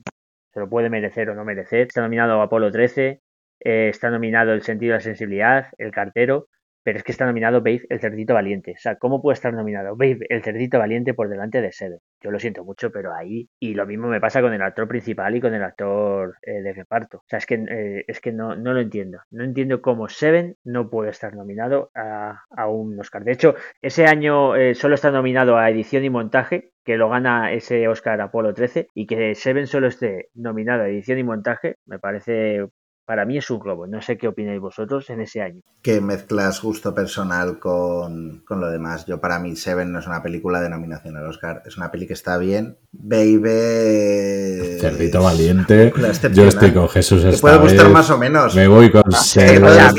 [0.55, 1.89] se lo puede merecer o no merecer.
[1.89, 3.21] Está nominado Apolo 13,
[3.61, 6.47] eh, está nominado El sentido de la sensibilidad, El cartero,
[6.85, 8.73] pero es que está nominado Babe, El cerdito valiente.
[8.73, 11.99] O sea, ¿cómo puede estar nominado Babe, El cerdito valiente por delante de Seven?
[12.21, 13.49] Yo lo siento mucho, pero ahí.
[13.59, 16.73] Y lo mismo me pasa con el actor principal y con el actor eh, de
[16.73, 17.19] reparto.
[17.19, 19.19] O sea, es que, eh, es que no, no lo entiendo.
[19.31, 23.25] No entiendo cómo Seven no puede estar nominado a, a un Oscar.
[23.25, 27.89] De hecho, ese año solo está nominado a edición y montaje, que lo gana ese
[27.89, 32.69] Oscar Apolo 13, y que Seven solo esté nominado a edición y montaje, me parece
[33.07, 33.87] para mí es un robo.
[33.87, 35.61] No sé qué opináis vosotros en ese año.
[35.83, 39.05] Que mezclas gusto personal con, lo demás.
[39.07, 41.63] Yo para mí Seven no es una película de nominación al Oscar.
[41.67, 42.79] Es una peli que está bien.
[42.93, 44.79] Baby...
[44.81, 45.93] Cerdito valiente.
[46.33, 48.55] Yo estoy con Jesús esta puede gustar más o menos.
[48.55, 49.63] Me voy con Seven.
[49.63, 49.93] Mira,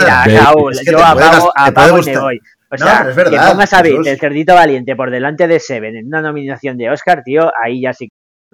[0.83, 2.41] yo apago, apago y me voy.
[2.75, 5.95] O sea, es verdad, que pongas a ver el cerdito valiente por delante de Seven
[5.95, 8.09] en una nominación de Oscar, tío, ahí ya sí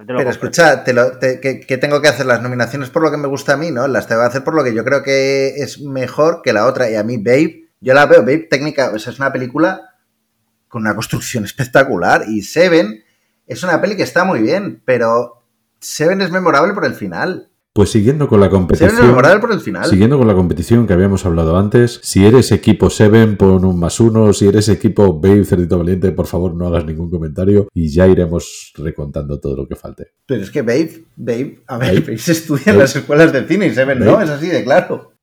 [0.07, 3.53] pero escucha, te lo, que, tengo que hacer las nominaciones por lo que me gusta
[3.53, 3.87] a mí, ¿no?
[3.87, 6.89] Las tengo que hacer por lo que yo creo que es mejor que la otra.
[6.89, 9.95] Y a mí, Babe, yo la veo, Babe, técnica, o sea, es una película
[10.67, 12.23] con una construcción espectacular.
[12.27, 13.03] Y Seven
[13.45, 15.43] es una peli que está muy bien, pero
[15.79, 17.50] Seven es memorable por el final.
[17.73, 19.15] Pues siguiendo con la competición.
[19.39, 19.85] por el final.
[19.85, 22.01] Siguiendo con la competición que habíamos hablado antes.
[22.03, 24.33] Si eres equipo Seven, pon un más uno.
[24.33, 27.69] Si eres equipo Babe Cerdito Valiente, por favor, no hagas ningún comentario.
[27.73, 30.07] Y ya iremos recontando todo lo que falte.
[30.25, 33.67] Pero es que Babe, Babe, a ver, Babe, se estudia en las escuelas de cine
[33.67, 35.13] y Seven no, es así de claro.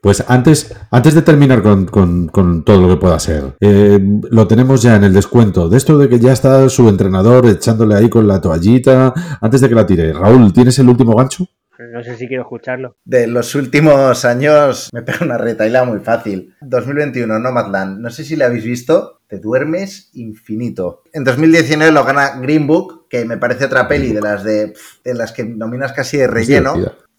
[0.00, 4.96] Pues antes, antes de terminar con, todo lo que pueda ser, eh, lo tenemos ya
[4.96, 5.68] en el descuento.
[5.68, 9.68] De esto de que ya está su entrenador echándole ahí con la toallita, antes de
[9.68, 10.12] que la tire.
[10.12, 11.46] Raúl, ¿tienes el último gancho?
[11.90, 12.96] No sé si quiero escucharlo.
[13.04, 16.54] De los últimos años me pega una retaila muy fácil.
[16.60, 18.00] 2021, Nomadland.
[18.00, 19.20] No sé si le habéis visto.
[19.26, 21.02] Te duermes infinito.
[21.12, 24.74] En 2019 lo gana Green Book, que me parece otra peli de las de,
[25.04, 26.74] de las que nominas casi de relleno.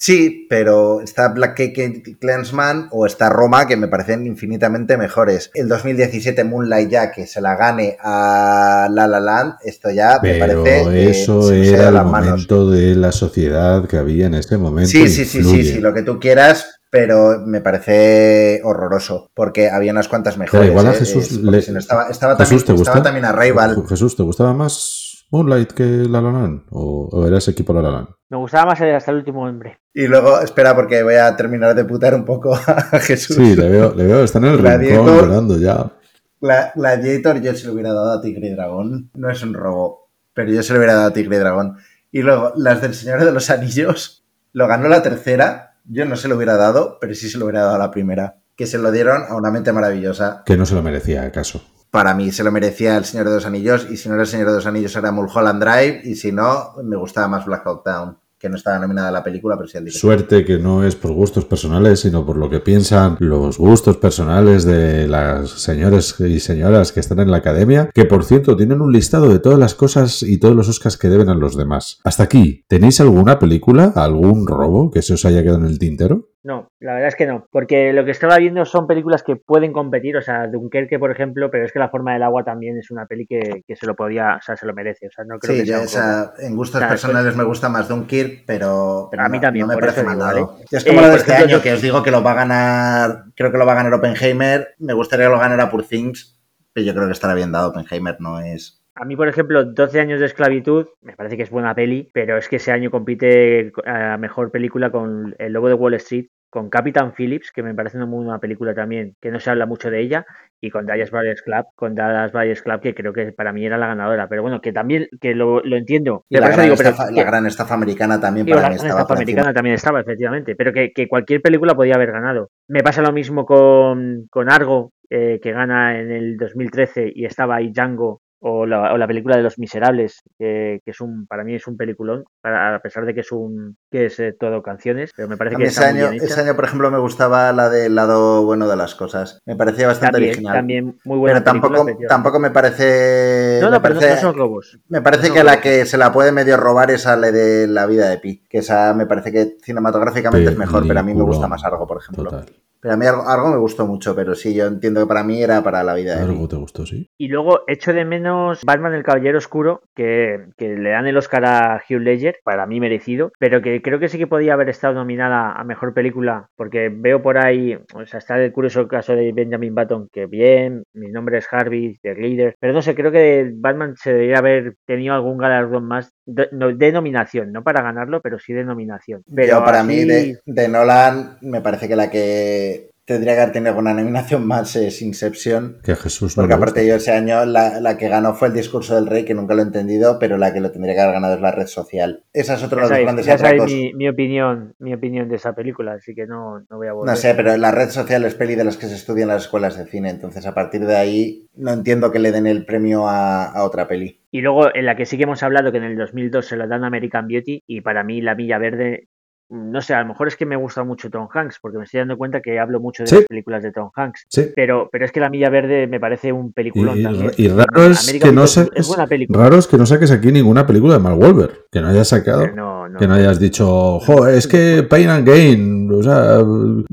[0.05, 5.49] Sí, pero está Black Cake Clansman o está Roma, que me parecen infinitamente mejores.
[5.53, 10.39] El 2017 Moonlight ya, que se la gane a La La Land, esto ya me
[10.39, 11.09] parece...
[11.09, 14.89] eso era el momento de la sociedad que había en este momento.
[14.89, 19.93] Sí, sí, sí, sí, sí, lo que tú quieras, pero me parece horroroso, porque había
[19.93, 20.67] unas cuantas mejores.
[20.67, 20.95] igual a ¿eh?
[20.95, 21.59] Jesús, le...
[21.59, 23.81] estaba, estaba, también, estaba también a Rival.
[23.87, 25.02] Jesús, ¿te gustaba más
[25.33, 26.61] Moonlight que La La Land?
[26.69, 28.07] ¿O, eras equipo La La Land?
[28.29, 29.79] Me gustaba más hasta el último hombre.
[29.91, 33.35] Y luego, espera, porque voy a terminar de putar un poco a Jesús.
[33.35, 35.91] Sí, le veo, le veo está en el rincón llorando ya.
[36.39, 39.09] Gladiator yo se lo hubiera dado a Tigre y Dragón.
[39.15, 41.77] No es un robo, pero yo se lo hubiera dado a Tigre y Dragón.
[42.11, 45.77] Y luego, las del Señor de los Anillos, lo ganó la tercera.
[45.85, 48.35] Yo no se lo hubiera dado, pero sí se lo hubiera dado a la primera.
[48.55, 50.43] Que se lo dieron a una mente maravillosa.
[50.45, 51.63] Que no se lo merecía, acaso
[51.93, 54.27] para mí se lo merecía el Señor de los Anillos y si no era el
[54.27, 57.85] Señor de los Anillos era Mulholland Drive y si no me gustaba más Black Hawk
[57.85, 60.95] Down que no estaba nominada a la película, pero sí al Suerte que no es
[60.95, 66.39] por gustos personales, sino por lo que piensan los gustos personales de las señores y
[66.39, 69.75] señoras que están en la academia, que por cierto tienen un listado de todas las
[69.75, 71.99] cosas y todos los Oscars que deben a los demás.
[72.03, 76.32] Hasta aquí, ¿tenéis alguna película, algún robo que se os haya quedado en el tintero?
[76.43, 79.71] No, la verdad es que no, porque lo que estaba viendo son películas que pueden
[79.71, 82.91] competir, o sea, Dunkerque, por ejemplo, pero es que La forma del agua también es
[82.91, 85.39] una peli que, que se lo podía, o sea, se lo merece, o sea, no
[85.39, 89.23] creo Sí, que sea en gustos O sea, personales me gusta más Dunkirk, pero, pero
[89.23, 90.47] A mí no, también, no me parece eso mal digo, dado.
[90.47, 90.65] ¿vale?
[90.69, 92.31] Es como Eh, lo de este ejemplo, año, yo- que os digo que lo va
[92.31, 95.85] a ganar, creo que lo va a ganar Oppenheimer, me gustaría que lo ganara Poor
[95.85, 96.41] Things,
[96.73, 98.82] pero yo creo que estará bien dado, Oppenheimer no es...
[98.95, 102.37] A mí, por ejemplo, 12 años de esclavitud, me parece que es buena peli, pero
[102.37, 106.69] es que ese año compite a mejor película con El Lobo de Wall Street, con
[106.69, 109.89] Captain Phillips, que me parece una muy buena película también, que no se habla mucho
[109.89, 110.25] de ella,
[110.61, 113.79] y con Dallas Buyers Club, con Dallas Buyers Club, que creo que para mí era
[113.79, 114.27] la ganadora.
[114.29, 116.23] Pero bueno, que también, que lo, lo entiendo.
[116.29, 118.85] Y la gran, digo, estafa, que- la gran estafa americana también para la mí gran
[118.85, 119.23] estaba estafa encima.
[119.23, 122.49] americana también estaba, efectivamente, pero que, que cualquier película podía haber ganado.
[122.69, 127.55] Me pasa lo mismo con, con Argo, eh, que gana en el 2013 y estaba
[127.55, 131.45] ahí Django, o la, o la película de Los Miserables, que, que es un para
[131.45, 134.61] mí es un peliculón, para- a pesar de que es un que es eh, todo
[134.61, 136.91] canciones, pero me parece A que ese está muy año, bien ese año, por ejemplo,
[136.91, 139.39] me gustaba la del lado bueno de las cosas.
[139.45, 140.53] Me parecía bastante También, original.
[140.55, 143.59] también muy buena pero tampoco, película, tampoco me parece...
[143.61, 144.79] No, me no, pero no- parece- no son robos.
[144.89, 147.67] Me parece No que la que se la puede medio robar es a la de
[147.67, 151.13] la vida de Pi, que esa me parece que cinematográficamente es mejor, pero a mí
[151.13, 152.25] me gusta más Argo, por ejemplo.
[152.25, 152.45] Total.
[152.83, 155.63] Pero a mí Argo me gustó mucho, pero sí, yo entiendo que para mí era
[155.63, 157.09] para la vida de Algo te gustó, sí.
[157.17, 161.45] Y luego echo de menos Batman el Caballero Oscuro, que, que le dan el Oscar
[161.45, 164.93] a Hugh Ledger, para mí merecido, pero que creo que sí que podía haber estado
[164.95, 169.31] nominada a Mejor Película, porque veo por ahí, o sea, está el curioso caso de
[169.31, 173.49] Benjamin Button, que bien, mi nombre es Harvey, de Leader, pero no sé, creo que
[173.55, 178.19] Batman se debería haber tenido algún galardón más de, no- de nominación, no para ganarlo,
[178.21, 179.23] pero sí de nominación.
[179.33, 182.72] Pero Yo, para así- mí, de, de Nolan, me parece que la que
[183.05, 185.79] tendría que haber tenido una nominación más es Inception.
[185.83, 188.53] Que Jesús no Porque le aparte yo ese año la, la que ganó fue el
[188.53, 191.15] discurso del rey, que nunca lo he entendido, pero la que lo tendría que haber
[191.15, 192.23] ganado es la red social.
[192.33, 193.73] Esa es otra de los sabéis, grandes ya sabéis atracos.
[193.73, 197.11] mi, mi opinión, mi opinión de esa película, así que no, no voy a volver.
[197.11, 199.43] No sé, pero la red social es peli de las que se estudia en las
[199.43, 203.07] escuelas de cine, entonces a partir de ahí no entiendo que le den el premio
[203.07, 204.21] a, a otra peli.
[204.31, 206.67] Y luego en la que sí que hemos hablado, que en el 2002 se lo
[206.67, 209.09] dan a American Beauty, y para mí La Milla Verde,
[209.53, 211.99] no sé, a lo mejor es que me gusta mucho Tom Hanks, porque me estoy
[211.99, 213.15] dando cuenta que hablo mucho de Sí.
[213.17, 214.25] las películas de Tom Hanks.
[214.27, 214.51] Sí.
[214.55, 217.31] Pero, pero es que La Milla Verde me parece un peliculón Y, también.
[217.37, 219.39] y raro es que no es- saques, es buena película.
[219.43, 221.65] raro es que no saques aquí ninguna película de Mark Wahlberg.
[221.71, 222.41] Que no hayas sacado.
[222.41, 222.99] pero no, no.
[222.99, 226.87] Que no hayas dicho, jo, es que Pain and Gain, o sea, No,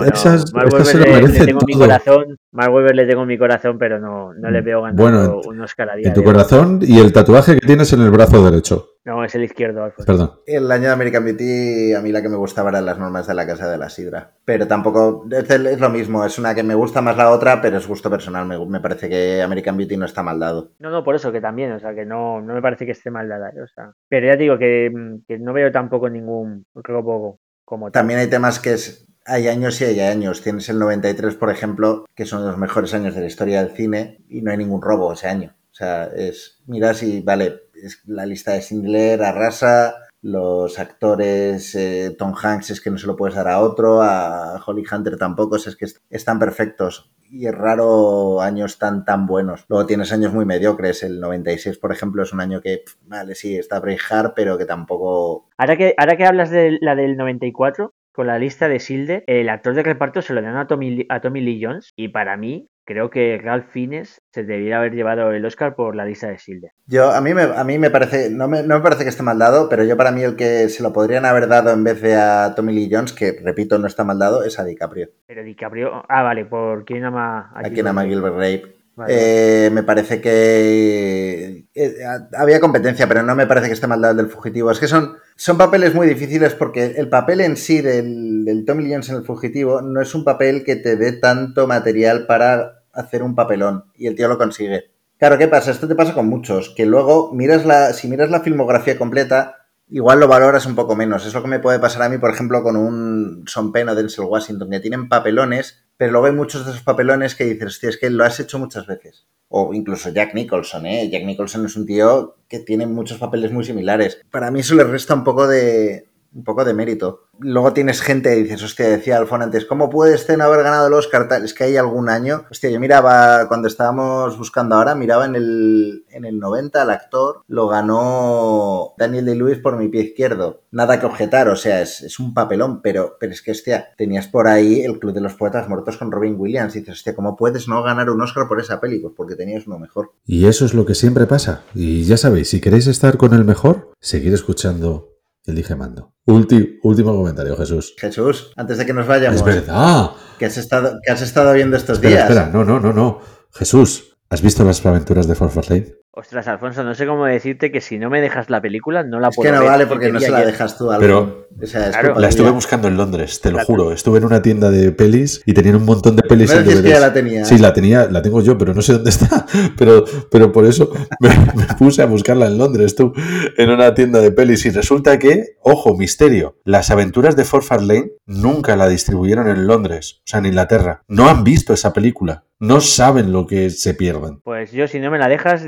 [0.00, 3.38] me- esas, estas se lo le, tengo mi corazón, Mark Wahlberg le tengo en mi
[3.38, 6.80] corazón, pero no, no le veo ganando Bueno, un Oscar a día En tu corazón
[6.82, 8.88] y el tatuaje que tienes en el brazo derecho.
[9.04, 10.06] No, es el izquierdo, Alfonso.
[10.06, 10.40] Perdón.
[10.46, 13.34] El año de American Beauty, a mí la que me gustaba eran las normas de
[13.34, 14.32] la Casa de la Sidra.
[14.46, 17.60] Pero tampoco, es, el- es lo mismo, es una que me gusta más la otra,
[17.60, 18.46] pero es gusto personal.
[18.46, 20.72] Me, me parece que American Beauty no está mal dado.
[20.78, 23.10] No, no, por eso que también, o sea, que no, no me parece que esté
[23.10, 23.60] mal dada, ¿eh?
[23.60, 23.92] o sea.
[24.08, 28.00] Pero ya te digo que, mm, que no veo tampoco ningún robo como tal.
[28.00, 30.40] También hay temas que es, hay años y hay años.
[30.42, 34.24] Tienes el 93, por ejemplo, que son los mejores años de la historia del cine
[34.30, 35.54] y no hay ningún robo ese año.
[35.70, 37.63] O sea, es, mira si, vale,
[38.06, 43.16] la lista de Schindler arrasa, los actores, eh, Tom Hanks es que no se lo
[43.16, 47.10] puedes dar a otro, a Holly Hunter tampoco, es que est- están perfectos.
[47.30, 49.64] Y es raro años tan, tan buenos.
[49.68, 51.02] Luego tienes años muy mediocres.
[51.02, 55.48] El 96, por ejemplo, es un año que, vale, sí, está Braveheart, pero que tampoco
[55.58, 59.48] Ahora que, ahora que hablas de la del 94, con la lista de Silde, el
[59.48, 62.68] actor de reparto se lo dan a Tommy, a Tommy Lee Jones y para mí
[62.84, 66.72] creo que Ralph Fiennes se debería haber llevado el Oscar por la lista de Silde.
[66.86, 69.22] Yo, a mí me, a mí me parece, no me, no me parece que esté
[69.22, 72.00] mal dado, pero yo para mí el que se lo podrían haber dado en vez
[72.02, 75.08] de a Tommy Lee Jones, que repito, no está mal dado, es a DiCaprio.
[75.26, 78.73] Pero DiCaprio, ah, vale, por quién ama A quien ama Gilbert Grape.
[79.08, 81.94] Eh, me parece que eh,
[82.36, 84.70] había competencia, pero no me parece que esté mal dado el del fugitivo.
[84.70, 89.08] Es que son, son papeles muy difíciles porque el papel en sí del, Tommy Jones
[89.08, 93.34] en el fugitivo no es un papel que te dé tanto material para hacer un
[93.34, 94.92] papelón y el tío lo consigue.
[95.18, 95.70] Claro, ¿qué pasa?
[95.70, 99.56] Esto te pasa con muchos, que luego miras la, si miras la filmografía completa,
[99.88, 101.26] igual lo valoras un poco menos.
[101.26, 103.94] Es lo que me puede pasar a mí, por ejemplo, con un Son Penn o
[103.94, 107.88] Denzel Washington, que tienen papelones, pero luego hay muchos de esos papelones que dices, hostia,
[107.88, 109.26] es que lo has hecho muchas veces.
[109.48, 111.08] O incluso Jack Nicholson, ¿eh?
[111.10, 114.20] Jack Nicholson es un tío que tiene muchos papeles muy similares.
[114.30, 117.24] Para mí eso le resta un poco de, un poco de mérito.
[117.38, 120.88] Luego tienes gente y dices, hostia, decía Alfon antes, ¿cómo puede este no haber ganado
[120.88, 121.28] el Oscar?
[121.28, 121.44] Tal?
[121.44, 122.44] Es que hay algún año.
[122.50, 127.42] Hostia, yo miraba, cuando estábamos buscando ahora, miraba en el, en el 90 al actor,
[127.48, 130.62] lo ganó Daniel Day-Lewis por mi pie izquierdo.
[130.70, 134.26] Nada que objetar, o sea, es, es un papelón, pero, pero es que, hostia, tenías
[134.26, 136.74] por ahí el Club de los Poetas Muertos con Robin Williams.
[136.76, 138.98] Y dices, hostia, ¿cómo puedes no ganar un Oscar por esa peli?
[138.98, 140.12] Pues porque tenías uno mejor.
[140.26, 141.62] Y eso es lo que siempre pasa.
[141.74, 145.13] Y ya sabéis, si queréis estar con el mejor, seguir escuchando
[145.46, 146.12] el Dije Mando.
[146.26, 147.94] Ulti- último comentario, Jesús.
[147.98, 150.10] Jesús, antes de que nos vayamos, Es verdad.
[150.38, 152.30] ¿qué has estado, qué has estado viendo estos Espera, días?
[152.30, 153.20] espera, no, no, no, no.
[153.52, 155.34] Jesús, ¿has visto las aventuras de
[155.68, 155.94] Lane?
[156.16, 159.30] Ostras, Alfonso, no sé cómo decirte que si no me dejas la película, no la
[159.30, 159.70] Es puedo que no ver.
[159.70, 160.52] vale porque no se la ayer.
[160.52, 161.00] dejas tú, Alfon.
[161.00, 163.66] Pero- O sea, es Claro, La estuve buscando en Londres, te lo Claro.
[163.66, 163.92] juro.
[163.92, 166.88] Estuve en una tienda de pelis y tenían un montón de pelis en decís que
[166.88, 167.00] ya DVDs.
[167.00, 167.44] la tenía.
[167.44, 169.46] Sí, la tenía, la tengo yo, pero no sé dónde está.
[169.78, 170.90] Pero, pero por eso
[171.20, 173.12] me, me puse a buscarla en Londres, tú,
[173.56, 174.66] en una tienda de pelis.
[174.66, 180.16] Y resulta que, ojo, misterio, las aventuras de Forfar Lane nunca la distribuyeron en Londres,
[180.18, 181.02] o sea, en Inglaterra.
[181.08, 182.44] No han visto esa película.
[182.60, 184.40] No saben lo que se pierden.
[184.42, 185.64] Pues yo, si no me la dejas,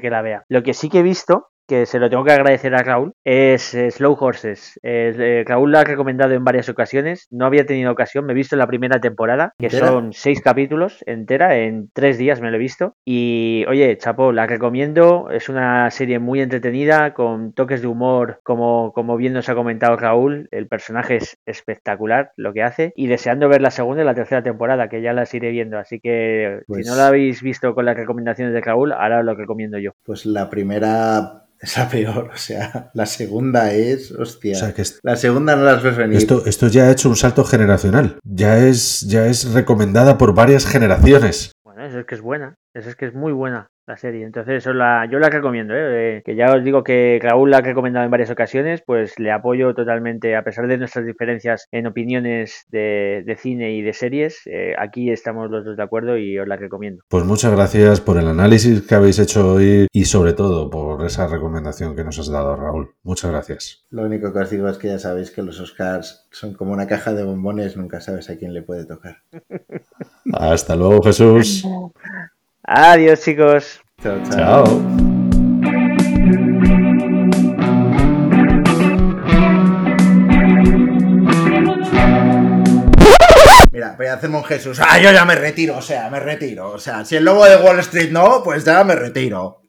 [0.00, 0.44] que la vea.
[0.48, 3.74] Lo que sí que he visto, que se lo tengo que agradecer a Raúl, es
[3.74, 4.80] eh, Slow Horses.
[4.82, 7.28] Eh, Raúl lo ha recomendado en varias ocasiones.
[7.30, 8.24] No había tenido ocasión.
[8.24, 9.88] Me he visto la primera temporada, que ¿Entera?
[9.88, 11.56] son seis capítulos entera.
[11.58, 12.94] En tres días me lo he visto.
[13.04, 15.28] Y oye, chapo, la recomiendo.
[15.30, 19.96] Es una serie muy entretenida, con toques de humor, como, como bien nos ha comentado
[19.96, 20.48] Raúl.
[20.50, 22.92] El personaje es espectacular lo que hace.
[22.96, 25.78] Y deseando ver la segunda y la tercera temporada, que ya las iré viendo.
[25.78, 29.34] Así que Pues- si no la habéis visto con las recomendaciones de Raúl, ahora lo
[29.34, 29.92] recomiendo yo.
[30.04, 34.56] Pues la primera es la peor, o sea, la segunda es, hostia.
[34.56, 36.16] O sea, que es- La segunda no las ves venir.
[36.18, 38.18] esto, esto ya ha hecho un salto generacional.
[38.24, 41.52] Ya es, ya es recomendada por varias generaciones.
[41.64, 44.24] Bueno, eso es que es buena, eso es que es muy buena la serie.
[44.24, 46.18] Entonces, eso la, yo la recomiendo, ¿eh?
[46.18, 49.32] Eh, que ya os digo que Raúl la ha recomendado en varias ocasiones, pues le
[49.32, 54.42] apoyo totalmente, a pesar de nuestras diferencias en opiniones de, de cine y de series,
[54.46, 57.02] eh, aquí estamos los dos de acuerdo y os la recomiendo.
[57.08, 61.26] Pues muchas gracias por el análisis que habéis hecho hoy y sobre todo por esa
[61.26, 62.94] recomendación que nos has dado, Raúl.
[63.02, 63.86] Muchas gracias.
[63.90, 66.86] Lo único que os digo es que ya sabéis que los Oscars son como una
[66.86, 69.22] caja de bombones, nunca sabes a quién le puede tocar.
[70.32, 71.64] Hasta luego, Jesús.
[72.70, 73.80] Adiós, chicos.
[74.02, 74.36] Chao, chao.
[74.36, 74.80] Chao.
[83.72, 84.78] Mira, voy a hacerme un Jesús.
[84.86, 86.72] Ah, yo ya me retiro, o sea, me retiro.
[86.72, 89.67] O sea, si el lobo de Wall Street no, pues ya me retiro.